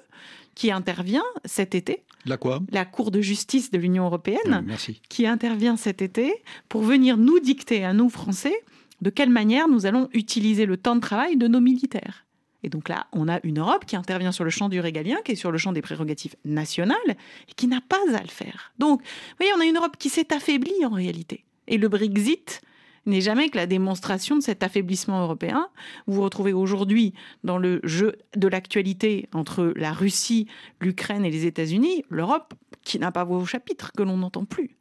[0.56, 2.04] qui intervient cet été.
[2.26, 5.02] La quoi La Cour de justice de l'Union européenne Merci.
[5.10, 6.34] qui intervient cet été
[6.70, 8.56] pour venir nous dicter à nous Français
[9.02, 12.26] de quelle manière nous allons utiliser le temps de travail de nos militaires.
[12.64, 15.32] Et donc là, on a une Europe qui intervient sur le champ du régalien, qui
[15.32, 18.72] est sur le champ des prérogatives nationales, et qui n'a pas à le faire.
[18.78, 21.44] Donc, vous voyez, on a une Europe qui s'est affaiblie en réalité.
[21.68, 22.62] Et le Brexit
[23.06, 25.68] n'est jamais que la démonstration de cet affaiblissement européen.
[26.08, 30.48] Vous vous retrouvez aujourd'hui dans le jeu de l'actualité entre la Russie,
[30.80, 34.78] l'Ukraine et les États-Unis, l'Europe qui n'a pas voix au chapitre, que l'on n'entend plus.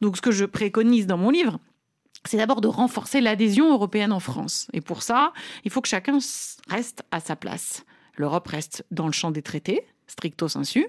[0.00, 1.58] Donc ce que je préconise dans mon livre,
[2.24, 4.68] c'est d'abord de renforcer l'adhésion européenne en France.
[4.72, 5.32] Et pour ça,
[5.64, 6.18] il faut que chacun
[6.68, 7.84] reste à sa place.
[8.16, 10.86] L'Europe reste dans le champ des traités, stricto sensu,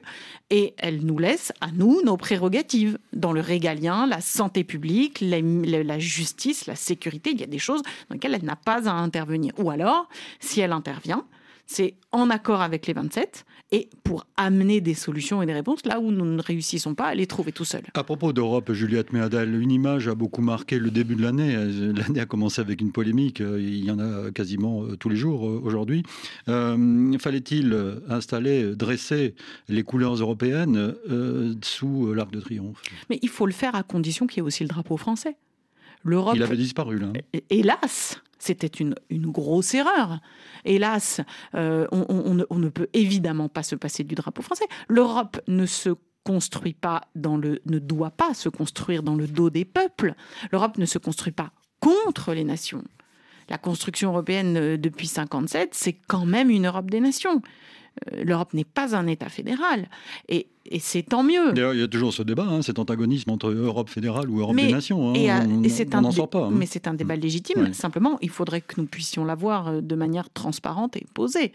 [0.50, 6.00] et elle nous laisse à nous nos prérogatives dans le régalien, la santé publique, la,
[6.00, 7.32] justice, la sécurité.
[7.32, 9.54] Il y a des choses dans lesquelles elle n'a pas à intervenir.
[9.58, 10.08] Ou alors,
[10.40, 11.26] si elle intervient,
[11.66, 16.00] c'est en accord avec les 27 et pour amener des solutions et des réponses là
[16.00, 17.84] où nous ne réussissons pas à les trouver tout seuls.
[17.94, 21.54] À propos d'Europe, Juliette Méadal, une image a beaucoup marqué le début de l'année.
[21.94, 25.48] L'année a commencé avec une polémique, il y en a quasiment euh, tous les jours
[25.48, 26.04] euh, aujourd'hui.
[26.48, 27.76] Euh, Fallait-il
[28.08, 29.36] installer, dresser
[29.68, 32.82] les couleurs européennes euh, sous l'Arc de Triomphe?
[33.10, 35.36] Mais il faut le faire à condition qu'il y ait aussi le drapeau français.
[36.04, 36.36] L'Europe.
[36.36, 37.12] Il avait disparu là.
[37.50, 40.20] Hélas, c'était une, une, grosse erreur.
[40.64, 41.22] Hélas,
[41.56, 44.66] euh, on, on, on, ne peut évidemment pas se passer du drapeau français.
[44.88, 45.90] L'Europe ne se
[46.24, 50.14] construit pas dans le, ne doit pas se construire dans le dos des peuples.
[50.52, 52.84] L'Europe ne se construit pas contre les nations.
[53.50, 57.42] La construction européenne euh, depuis 57, c'est quand même une Europe des nations.
[58.12, 59.88] Euh, L'Europe n'est pas un État fédéral.
[60.28, 61.54] Et, et c'est tant mieux.
[61.54, 64.56] D'ailleurs, il y a toujours ce débat, hein, cet antagonisme entre Europe fédérale ou Europe
[64.56, 65.10] mais, des nations.
[65.10, 66.46] Hein, et, on n'en sort pas.
[66.46, 66.52] Hein.
[66.52, 67.64] Mais c'est un débat légitime.
[67.64, 67.74] Ouais.
[67.74, 71.54] Simplement, il faudrait que nous puissions l'avoir de manière transparente et posée.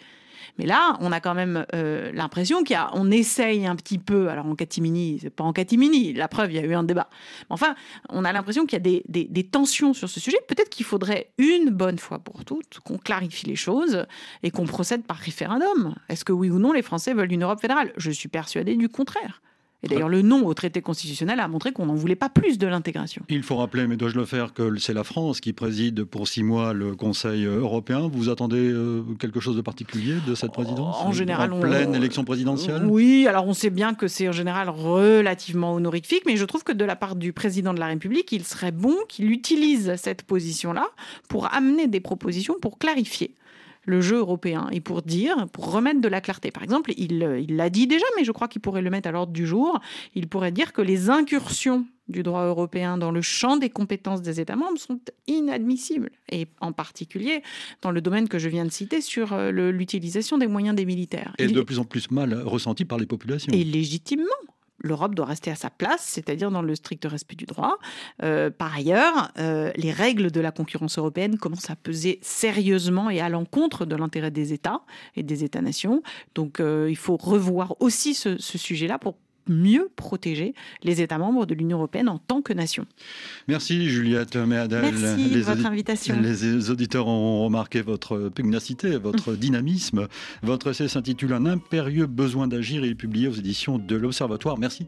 [0.59, 4.29] Mais là, on a quand même euh, l'impression qu'on essaye un petit peu.
[4.29, 6.13] Alors en catimini, c'est pas en catimini.
[6.13, 7.09] La preuve, il y a eu un débat.
[7.43, 7.75] Mais enfin,
[8.09, 10.39] on a l'impression qu'il y a des, des, des, tensions sur ce sujet.
[10.49, 14.07] Peut-être qu'il faudrait une bonne fois pour toutes qu'on clarifie les choses
[14.43, 15.95] et qu'on procède par référendum.
[16.09, 17.93] Est-ce que oui ou non les Français veulent une Europe fédérale?
[17.97, 19.43] Je suis persuadé du contraire.
[19.85, 22.67] Et d'ailleurs, le non au traité constitutionnel a montré qu'on n'en voulait pas plus de
[22.69, 23.25] l'intégration.
[23.29, 26.45] Il faut rappeler, mais dois-je le faire, que c'est la France qui préside pour six
[26.45, 28.09] mois le Conseil européen.
[28.13, 30.97] Vous attendez euh, quelque chose de particulier de cette présidence?
[31.01, 31.61] En général, en on...
[31.61, 32.85] pleine élection présidentielle?
[32.87, 36.73] Oui, alors on sait bien que c'est en général relativement honorifique, mais je trouve que
[36.73, 40.89] de la part du président de la République, il serait bon qu'il utilise cette position-là
[41.29, 43.35] pour amener des propositions pour clarifier
[43.85, 46.51] le jeu européen et pour dire, pour remettre de la clarté.
[46.51, 47.19] Par exemple, il
[47.49, 49.81] l'a dit déjà, mais je crois qu'il pourrait le mettre à l'ordre du jour.
[50.15, 54.41] Il pourrait dire que les incursions du droit européen dans le champ des compétences des
[54.41, 57.43] États membres sont inadmissibles, et en particulier
[57.81, 61.35] dans le domaine que je viens de citer sur l'utilisation des moyens des militaires.
[61.39, 61.53] Et il...
[61.53, 63.53] de plus en plus mal ressenti par les populations.
[63.53, 64.27] Et légitimement
[64.83, 67.79] l'Europe doit rester à sa place, c'est-à-dire dans le strict respect du droit.
[68.23, 73.21] Euh, par ailleurs, euh, les règles de la concurrence européenne commencent à peser sérieusement et
[73.21, 74.83] à l'encontre de l'intérêt des États
[75.17, 76.03] et des États-nations.
[76.35, 79.17] Donc euh, il faut revoir aussi ce, ce sujet-là pour
[79.49, 82.87] mieux protéger les États membres de l'Union européenne en tant que nation.
[83.49, 84.83] Merci Juliette Méadel.
[84.83, 86.21] Merci de votre invitation.
[86.21, 90.09] Les auditeurs ont remarqué votre pugnacité, votre dynamisme.
[90.43, 94.59] Votre essai s'intitule Un impérieux besoin d'agir et est publié aux éditions de l'Observatoire.
[94.59, 94.87] Merci.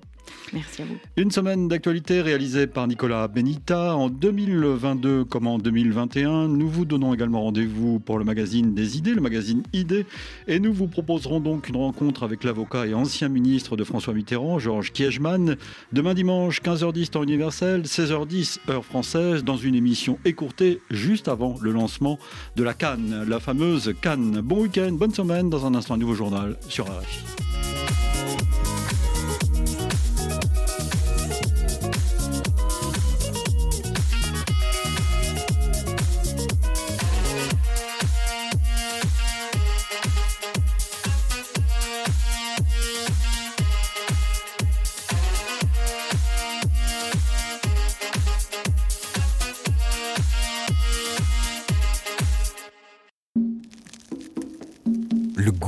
[0.53, 0.97] Merci à vous.
[1.17, 6.49] Une semaine d'actualité réalisée par Nicolas Benita en 2022 comme en 2021.
[6.49, 10.07] Nous vous donnons également rendez-vous pour le magazine des idées, le magazine Idées.
[10.47, 14.44] Et nous vous proposerons donc une rencontre avec l'avocat et ancien ministre de François Mitterrand,
[14.59, 15.57] Georges Kiechman.
[15.93, 21.73] Demain dimanche, 15h10 temps universel, 16h10 heure française, dans une émission écourtée juste avant le
[21.73, 22.19] lancement
[22.57, 24.41] de la Cannes, la fameuse Cannes.
[24.43, 25.51] Bon week-end, bonne semaine.
[25.51, 28.64] Dans un instant, un nouveau journal sur RFI.